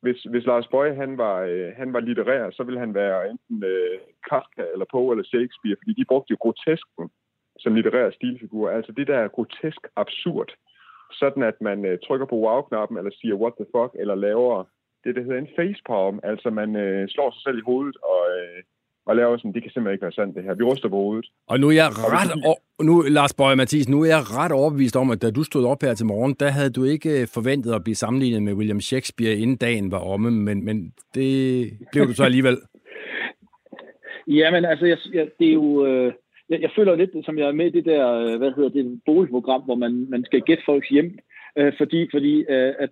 [0.03, 3.65] hvis, hvis Lars Bøje han var, øh, han var litterær, så ville han være enten
[3.65, 3.99] øh,
[4.31, 7.11] Kafka eller Poe eller Shakespeare, fordi de brugte jo grotesken
[7.59, 8.71] som litterær stilfigur.
[8.71, 10.51] Altså det der er grotesk absurd.
[11.13, 14.65] Sådan at man øh, trykker på wow-knappen, eller siger what the fuck, eller laver
[15.05, 16.21] det, der hedder en facepalm.
[16.23, 18.63] Altså man øh, slår sig selv i hovedet og, øh,
[19.07, 20.55] og laver sådan, det kan simpelthen ikke være sandt det her.
[20.55, 21.27] Vi ryster på hovedet.
[21.49, 22.31] Og nu er jeg ret,
[22.79, 25.65] og nu, Lars Bøge Mathis, nu er jeg ret overbevist om, at da du stod
[25.67, 28.81] op her til morgen, der havde du ikke øh, forventet at blive sammenlignet med William
[28.81, 31.31] Shakespeare, inden dagen var omme, men, men det
[31.93, 32.59] blev du så alligevel.
[34.39, 35.87] Jamen, altså, jeg, jeg, det er jo...
[35.87, 36.13] Øh
[36.49, 39.01] jeg, jeg føler lidt, som jeg er med i det der, øh, hvad hedder det,
[39.07, 41.19] boligprogram, hvor man, man skal gætte folks hjem,
[41.57, 42.91] øh, fordi, fordi øh, at,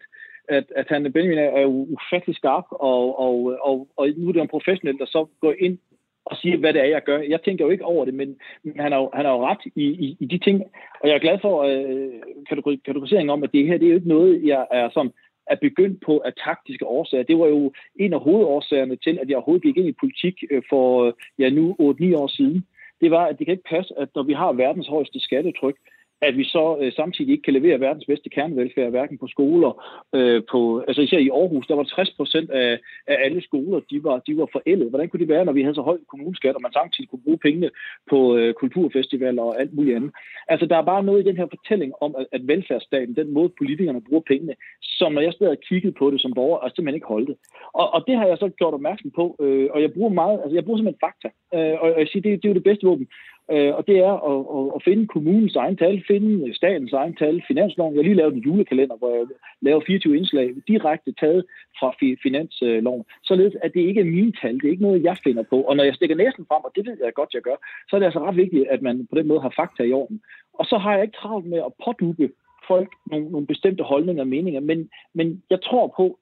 [0.48, 4.32] at, at han, Benjamin er, er jo ufattelig skarp, og, og, og, og nu er
[4.32, 5.78] det en professionel, der så går ind
[6.24, 7.18] og siger, hvad det er, jeg gør.
[7.18, 9.64] Jeg tænker jo ikke over det, men, men han, har jo, han har jo ret
[9.76, 10.62] i, i, i de ting,
[11.00, 14.08] og jeg er glad for øh, kategoriseringen om, at det her, det er jo ikke
[14.08, 15.12] noget, jeg er sådan,
[15.50, 17.22] er begyndt på af taktiske årsager.
[17.22, 20.62] Det var jo en af hovedårsagerne til, at jeg overhovedet gik ind i politik øh,
[20.68, 22.66] for øh, ja, nu 8-9 år siden
[23.00, 25.76] det var, at det kan ikke passe, at når vi har verdens højeste skattetryk,
[26.22, 29.72] at vi så øh, samtidig ikke kan levere verdens bedste kernevelfærd, hverken på skoler,
[30.14, 34.04] øh, på, altså især i Aarhus, der var 60 procent af, af alle skoler, de
[34.04, 34.88] var, de var forældet.
[34.88, 37.38] Hvordan kunne det være, når vi havde så høj kommuneskat, og man samtidig kunne bruge
[37.38, 37.70] pengene
[38.10, 40.10] på øh, kulturfestivaler og alt muligt andet?
[40.48, 43.50] Altså, der er bare noget i den her fortælling om, at, at velfærdsstaten, den måde
[43.58, 46.94] politikerne bruger pengene, som når jeg stadig har kigget på det som borger, og simpelthen
[46.94, 47.36] ikke holdt det.
[47.72, 50.54] Og, og det har jeg så gjort opmærksom på, øh, og jeg bruger meget, altså
[50.54, 53.08] jeg bruger simpelthen fakta, øh, og jeg siger, det, det er jo det bedste våben.
[53.52, 57.42] Øh, og det er at, at, at finde kommunens egen tal, finde statens egen tal,
[57.48, 57.94] finansloven.
[57.94, 59.26] Jeg har lige lavet en julekalender, hvor jeg
[59.60, 61.44] laver 24 indslag direkte taget
[61.78, 61.88] fra
[62.22, 65.60] finansloven, således at det ikke er mine tal, det er ikke noget, jeg finder på.
[65.62, 67.56] Og når jeg stikker næsen frem, og det ved jeg godt, jeg gør,
[67.88, 70.20] så er det altså ret vigtigt, at man på den måde har fakta i orden.
[70.52, 72.30] Og så har jeg ikke travlt med at påduppe
[72.68, 76.18] folk nogle, nogle bestemte holdninger og meninger, men, men jeg tror på,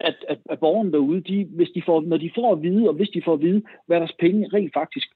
[0.00, 2.94] at, at, at borgerne derude, de, hvis de får, når de får at vide, og
[2.94, 5.08] hvis de får at vide, hvad deres penge rent faktisk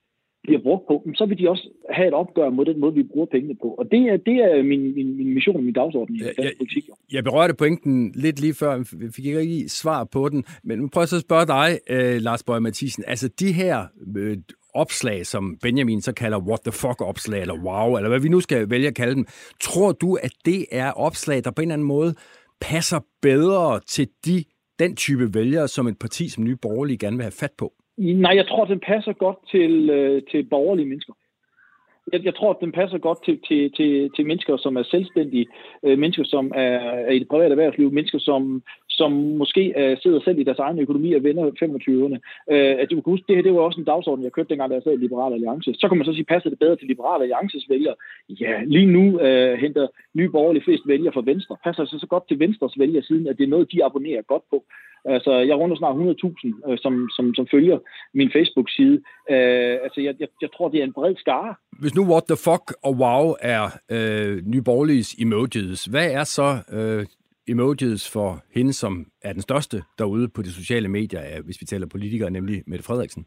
[0.42, 3.26] bliver brugt på, så vil de også have et opgør mod den måde, vi bruger
[3.26, 3.68] pengene på.
[3.68, 6.88] Og det er, det er min, min, min mission og min dagsorden i dansk politik.
[6.88, 6.94] Jo.
[7.12, 8.86] Jeg berørte pointen lidt lige før, jeg
[9.16, 12.60] fik ikke rigtig svar på den, men jeg så at spørge dig, øh, Lars Bøge
[12.60, 13.04] Mathisen.
[13.06, 13.86] Altså de her
[14.16, 14.36] øh,
[14.74, 18.40] opslag, som Benjamin så kalder what the fuck opslag, eller wow, eller hvad vi nu
[18.40, 19.26] skal vælge at kalde dem.
[19.60, 22.14] Tror du, at det er opslag, der på en eller anden måde
[22.60, 24.44] passer bedre til de,
[24.78, 27.72] den type vælgere, som et parti som Nye Borgerlige gerne vil have fat på?
[28.00, 31.12] Nej, jeg tror, den passer godt til, øh, til borgerlige mennesker.
[32.12, 35.46] Jeg, jeg tror, at den passer godt til, til, til, til mennesker, som er selvstændige,
[35.84, 36.78] øh, mennesker, som er,
[37.08, 38.62] er i det private erhvervsliv, mennesker, som,
[39.00, 42.18] som måske øh, sidder selv i deres egen økonomi og vender 25'erne.
[42.52, 44.70] Øh, at du kan huske, det her det var også en dagsorden, jeg købte dengang,
[44.70, 45.70] da jeg sad i Liberal Alliance.
[45.80, 47.96] Så kan man så sige, passer det bedre til Liberal Alliances vælgere?
[48.42, 49.86] Ja, lige nu øh, henter
[50.18, 51.56] nye borgerlige flest vælgere fra Venstre.
[51.64, 54.42] Passer det så godt til Venstres vælgere, siden at det er noget, de abonnerer godt
[54.50, 54.58] på?
[55.04, 57.78] Altså, jeg runder snart 100.000, øh, som, som, som følger
[58.14, 58.96] min Facebook-side.
[59.30, 61.54] Øh, altså, jeg, jeg, jeg tror, det er en bred skare.
[61.80, 63.24] Hvis nu what the fuck og wow
[63.54, 67.06] er øh, Nye Borgerliges emojis, hvad er så øh,
[67.48, 71.86] emojis for hende, som er den største derude på de sociale medier, hvis vi taler
[71.86, 73.26] politikere, nemlig Mette Frederiksen?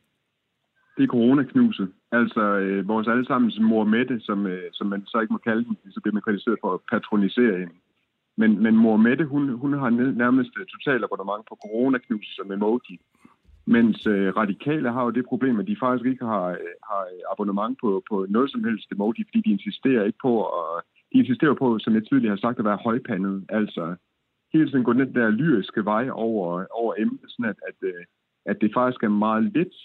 [0.97, 1.87] Det er coronaknuse.
[2.11, 5.93] Altså øh, vores allesammens mor Mette, som, øh, som man så ikke må kalde hende,
[5.93, 7.73] så bliver man kritiseret for at patronisere hende.
[8.37, 9.89] Men, men mor Mette, hun, hun har
[10.23, 12.99] nærmest øh, total abonnement på coronaknuse som emoji.
[13.65, 17.77] Mens øh, radikale har jo det problem, at de faktisk ikke har, øh, har abonnement
[17.81, 20.83] på, på noget som helst emoji, fordi de insisterer ikke på, at
[21.13, 23.45] de insisterer på, som jeg tidligere har sagt, at være højpandet.
[23.49, 23.95] Altså
[24.53, 28.03] hele tiden gå den der lyriske vej over, over emnet, sådan at, at, øh,
[28.45, 29.75] at det faktisk er meget lidt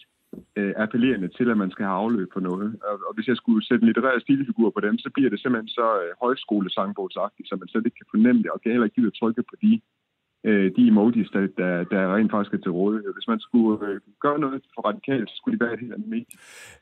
[0.56, 2.68] øh, appellerende til, at man skal have afløb for noget.
[2.88, 5.68] Og, og hvis jeg skulle sætte en litterær stilfigur på dem, så bliver det simpelthen
[5.68, 9.12] så øh, højskolesangbogsagtigt, så man slet ikke kan fornemme det, og kan heller ikke give
[9.12, 9.80] at trykke på de
[10.48, 13.12] øh, de emojis, der, der, der rent faktisk er til rådighed.
[13.14, 16.08] Hvis man skulle øh, gøre noget for radikalt, så skulle de være et helt andet
[16.08, 16.36] medie.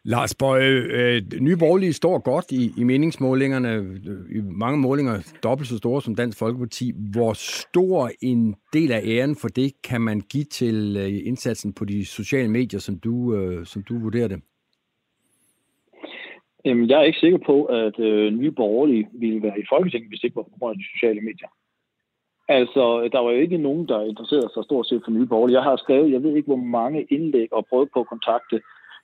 [0.04, 3.72] Lars Bøje, øh, Nye Borgerlige står godt i, i meningsmålingerne.
[4.36, 6.92] I mange målinger dobbelt så store som Dansk Folkeparti.
[7.12, 11.84] Hvor stor en del af æren for det kan man give til øh, indsatsen på
[11.84, 14.40] de sociale medier, som du, øh, som du vurderer det?
[16.64, 20.20] Jamen, jeg er ikke sikker på, at øh, Nye Borgerlige ville være i Folketinget, hvis
[20.20, 21.48] det ikke var på grund af de sociale medier.
[22.48, 25.56] Altså, der var jo ikke nogen, der interesserede sig stort set for nye borgerlige.
[25.56, 28.60] Jeg har skrevet, jeg ved ikke, hvor mange indlæg og prøvet på at kontakte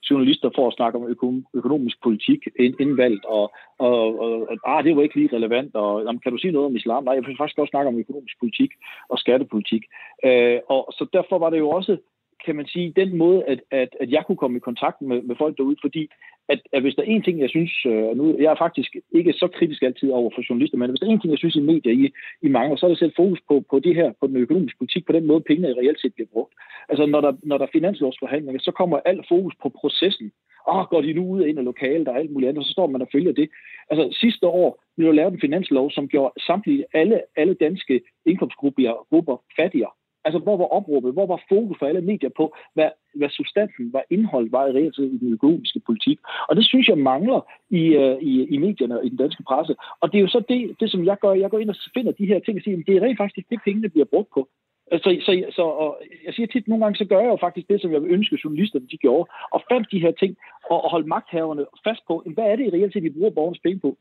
[0.09, 4.95] journalister for at snakke om øko- økonomisk politik inden valget, og, og, og ah, det
[4.95, 7.03] var ikke lige relevant, og jamen, kan du sige noget om islam?
[7.03, 8.71] Nej, jeg vil faktisk også snakke om økonomisk politik
[9.09, 9.83] og skattepolitik.
[10.25, 11.97] Øh, og så derfor var det jo også
[12.45, 15.35] kan man sige, den måde, at, at, at jeg kunne komme i kontakt med, med
[15.35, 16.09] folk derude, fordi
[16.49, 19.33] at, at hvis der er en ting, jeg synes, øh, nu jeg er faktisk ikke
[19.33, 21.69] så kritisk altid over for journalister, men hvis der er en ting, jeg synes i
[21.71, 24.37] medier i, i mange, så er det selv fokus på, på det her, på den
[24.37, 26.53] økonomiske politik, på den måde, pengene reelt set bliver brugt.
[26.89, 30.31] Altså når der, når der er finanslovsforhandlinger, så kommer alt fokus på processen.
[30.67, 32.65] Åh, oh, går de nu ud og ind af lokalet og alt muligt andet, og
[32.65, 33.49] så står man og følger det.
[33.89, 39.07] Altså sidste år blev der lavet en finanslov, som gjorde samtlige alle, alle danske indkomstgrupper
[39.09, 39.91] grupper fattigere.
[40.25, 44.01] Altså, hvor var opråbet, hvor var fokus for alle medier på, hvad, hvad substansen, hvad
[44.09, 46.19] indholdet var i reelt i den økonomiske politik.
[46.49, 49.75] Og det synes jeg mangler i, uh, i, i medierne og i den danske presse.
[50.01, 51.33] Og det er jo så det, det, som jeg gør.
[51.33, 53.49] Jeg går ind og finder de her ting og siger, at det er rent faktisk
[53.49, 54.49] det, pengene bliver brugt på.
[54.91, 57.67] Altså, så, så, så og jeg siger tit, nogle gange, så gør jeg jo faktisk
[57.67, 60.37] det, som jeg vil ønske, journalisterne de gjorde, og fandt de her ting,
[60.69, 63.59] og, og holde magthaverne fast på, hvad er det i reelt set, vi bruger borgernes
[63.59, 63.97] penge på?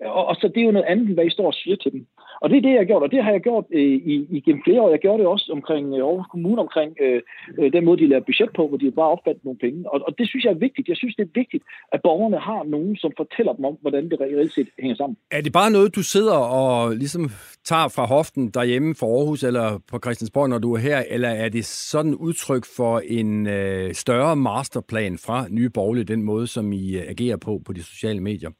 [0.00, 1.92] Og, og så det er jo noget andet, end hvad I står og siger til
[1.92, 2.06] dem.
[2.40, 4.62] Og det er det, jeg har gjort, og det har jeg gjort øh, i, igennem
[4.64, 4.90] flere år.
[4.90, 7.22] Jeg gjorde det også omkring øh, Aarhus Kommune, omkring øh,
[7.58, 9.90] øh, den måde, de laver budget på, hvor de bare opfandt nogle penge.
[9.92, 10.88] Og, og det synes jeg er vigtigt.
[10.88, 14.20] Jeg synes, det er vigtigt, at borgerne har nogen, som fortæller dem om, hvordan det
[14.20, 15.16] reelt set hænger sammen.
[15.30, 17.30] Er det bare noget, du sidder og ligesom
[17.64, 21.48] tager fra hoften derhjemme for Aarhus eller på Christiansborg, når du er her, eller er
[21.48, 26.96] det sådan udtryk for en øh, større masterplan fra Nye Borgerlige, den måde, som I
[26.96, 28.50] øh, agerer på på de sociale medier?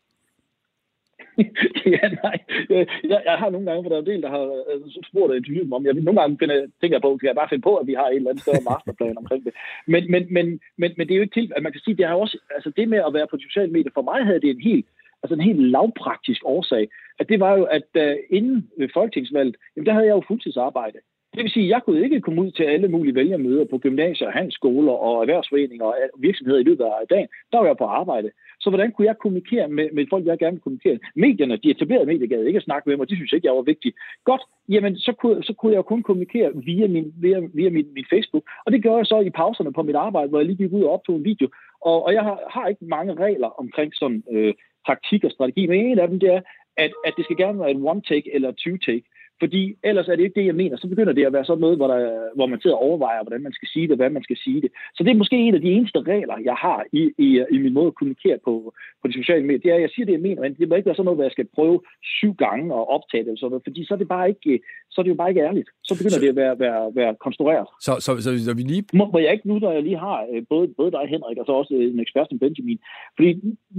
[1.96, 2.38] ja, nej.
[2.70, 4.80] Øh, jeg, jeg har nogle gange, for der er en del, der har øh,
[5.10, 7.48] spurgt og interviewet mig om, jeg nogle gange finder, tænker jeg på, kan jeg bare
[7.48, 9.54] finde på, at vi har en eller anden større masterplan omkring det.
[9.86, 10.46] Men, men, men,
[10.80, 12.70] men, men det er jo ikke til, at man kan sige, det har også, altså
[12.76, 14.86] det med at være på sociale medier, for mig havde det en helt,
[15.22, 16.88] altså en helt lavpraktisk årsag,
[17.20, 20.98] at det var jo, at uh, inden folketingsvalget, jamen der havde jeg jo fuldtidsarbejde.
[21.34, 24.30] Det vil sige, at jeg kunne ikke komme ud til alle mulige vælgermøder på gymnasier,
[24.30, 27.28] handelsskoler og erhvervsforeninger og virksomheder i løbet af dagen.
[27.52, 28.30] Der var jeg på arbejde.
[28.60, 30.98] Så hvordan kunne jeg kommunikere med, med folk, jeg gerne ville kommunikere?
[31.16, 33.56] Medierne, de etablerede medier, gad ikke at snakke med mig, og de synes ikke, jeg
[33.56, 33.92] var vigtig.
[34.24, 38.06] Godt, jamen så kunne, så kunne jeg kun kommunikere via, min, via, via min, min
[38.10, 38.44] Facebook.
[38.66, 40.82] Og det gjorde jeg så i pauserne på mit arbejde, hvor jeg lige gik ud
[40.82, 41.48] og optog en video.
[41.80, 44.54] Og, og jeg har, har ikke mange regler omkring sådan øh,
[44.86, 46.40] taktik og strategi, men en af dem det er,
[46.76, 49.04] at, at det skal gerne være en one-take eller two-take.
[49.42, 50.76] Fordi ellers er det ikke det, jeg mener.
[50.76, 52.00] Så begynder det at være sådan noget, hvor, der,
[52.34, 54.70] hvor man sidder og overvejer, hvordan man skal sige det, hvad man skal sige det.
[54.94, 57.72] Så det er måske en af de eneste regler, jeg har i, i, i min
[57.72, 59.58] måde at kommunikere på, på de sociale medier.
[59.58, 61.16] Det er, at jeg siger det, jeg mener, men det må ikke være sådan noget,
[61.16, 61.80] hvor jeg skal prøve
[62.18, 64.60] syv gange at optage det, eller sådan noget, fordi så er det bare ikke,
[64.90, 65.68] så er det jo bare ikke ærligt.
[65.84, 67.66] Så begynder så, det at være, være, være konstrueret.
[67.86, 68.84] Så, så, så, så vi lige...
[68.98, 71.46] Må, må jeg ikke nu, når jeg lige har øh, både, både dig, Henrik, og
[71.46, 72.78] så også en ekspert som Benjamin,
[73.16, 73.30] fordi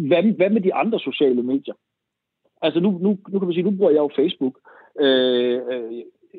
[0.09, 1.75] hvad, hvad med de andre sociale medier?
[2.61, 4.55] Altså nu, nu, nu kan man sige, nu bruger jeg jo Facebook,
[5.05, 5.91] Øh, øh,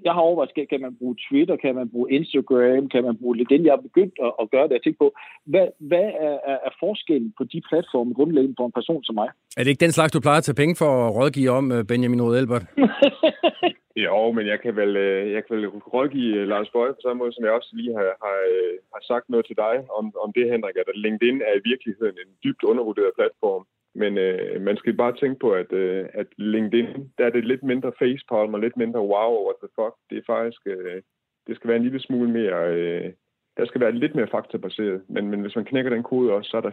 [0.05, 3.37] jeg har overvejet, kan, kan man bruge Twitter, kan man bruge Instagram, kan man bruge
[3.37, 3.65] LinkedIn?
[3.65, 4.75] Jeg har begyndt at, at gøre det.
[4.79, 5.13] Jeg tænker på,
[5.53, 9.29] hvad, hvad er, er, er forskellen på de platforme grundlæggende for en person som mig?
[9.57, 11.85] Er det ikke den slags, du plejer at tage penge for at rådgive om, øh,
[11.85, 12.65] Benjamin Elbert?
[14.07, 17.33] Jo, men jeg kan vel, øh, jeg kan vel rådgive Lars Bøje på samme måde,
[17.33, 18.39] som jeg også lige har, har,
[18.95, 22.31] har sagt noget til dig om, om det, Henrik, at LinkedIn er i virkeligheden en
[22.45, 23.63] dybt undervurderet platform.
[23.95, 26.87] Men øh, man skal bare tænke på, at, øh, at LinkedIn,
[27.19, 29.95] der er det lidt mindre facepalm og lidt mindre wow, what the fuck.
[30.11, 31.03] Det er faktisk, øh,
[31.47, 33.13] det skal være en lille smule mere, øh,
[33.57, 35.03] der skal være lidt mere faktabaseret.
[35.09, 36.71] Men, men hvis man knækker den kode også, så er der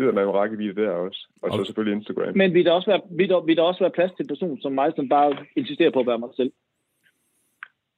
[0.00, 1.28] hedder man jo rækkevidde der også.
[1.42, 2.36] Og så selvfølgelig Instagram.
[2.36, 4.60] Men vil der også være, vil der, vil der også være plads til en person
[4.60, 6.52] som mig, som bare insisterer på at være mig selv?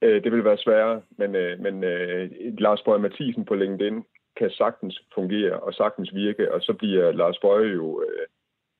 [0.02, 4.02] Øh, det vil være sværere, men, øh, men øh, Lars Bøje Mathisen på LinkedIn
[4.36, 8.26] kan sagtens fungere og sagtens virke, og så bliver Lars Bøje jo øh,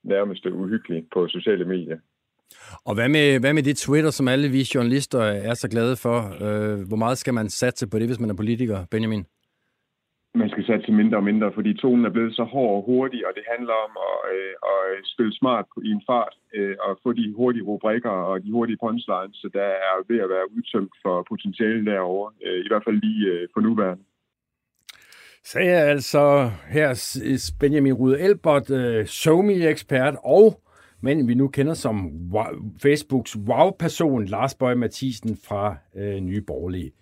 [0.04, 1.98] nærmest uhyggelig på sociale medier.
[2.84, 6.18] Og hvad med, hvad med det Twitter, som alle vi journalister er så glade for?
[6.44, 9.24] Øh, hvor meget skal man satse på det, hvis man er politiker, Benjamin?
[10.34, 13.32] man skal satse mindre og mindre, fordi tonen er blevet så hård og hurtig, og
[13.36, 17.34] det handler om at, øh, at spille smart i en fart, øh, og få de
[17.36, 21.84] hurtige rubrikker og de hurtige punchlines, så der er ved at være udtømt for potentiale
[21.90, 24.04] derovre, øh, i hvert fald lige øh, for nuværende.
[25.44, 27.20] Sagde jeg altså her
[27.60, 30.62] Benjamin Rude Elbert, øh, SoMe-ekspert og
[31.04, 32.44] men vi nu kender som wow,
[32.82, 36.92] Facebooks wow-person, Lars Bøge Mathisen fra øh, Nye Borgerlige.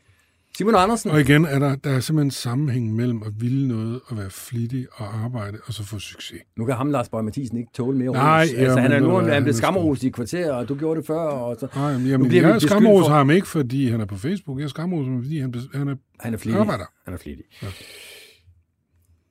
[0.56, 1.10] Simon Andersen.
[1.10, 4.30] Og igen er der, der er simpelthen en sammenhæng mellem at ville noget og være
[4.30, 6.40] flittig og arbejde, og så få succes.
[6.56, 8.52] Nu kan ham, Lars Bøge Mathisen, ikke tåle mere Nej, ros.
[8.52, 11.16] Altså, han er nu han blevet skammerost i kvarter, og du gjorde det før.
[11.16, 13.14] Og så, Nej, jamen, jamen jeg skammeros for...
[13.14, 14.60] ham ikke, fordi han er på Facebook.
[14.60, 16.60] Jeg skammeros ham, fordi han, han er, han er flittig.
[16.60, 16.84] arbejder.
[17.04, 17.44] Han er flittig.
[17.62, 17.68] Ja.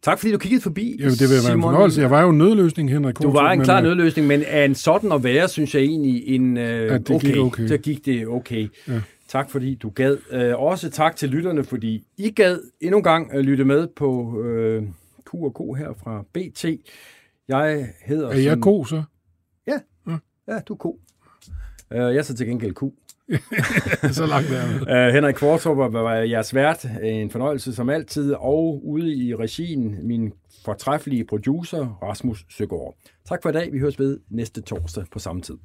[0.02, 1.58] Tak fordi du kiggede forbi, Jamen, det vil være Simon.
[1.58, 2.02] en fornøjelse.
[2.02, 5.12] Jeg var jo en nødløsning, Henrik Du var en klar nødløsning, men af en sådan
[5.12, 7.68] at være, synes jeg egentlig, en, øh, ja, det okay, gik okay.
[7.68, 8.68] Så gik det okay.
[8.88, 9.02] Ja.
[9.28, 10.18] Tak fordi du gad.
[10.32, 14.42] Øh, også tak til lytterne, fordi I gad endnu en gang at lytte med på
[14.42, 14.84] øh,
[15.26, 16.66] Q&K her fra BT.
[17.48, 18.30] Jeg hedder...
[18.30, 19.04] Er jeg god så?
[19.68, 20.18] Ja, ja,
[20.48, 20.96] ja du er god.
[21.92, 22.84] Uh, jeg er så til gengæld Q.
[24.20, 24.64] så langt der.
[24.82, 26.86] Uh, øh, Henrik Kvartrup var jeres vært.
[27.04, 28.34] En fornøjelse som altid.
[28.34, 30.34] Og ude i regien, min
[30.66, 32.96] fortræffelige producer, Rasmus Søgaard.
[33.28, 33.74] Tak for i dag.
[33.74, 35.58] Vi høres ved næste torsdag på samme tid.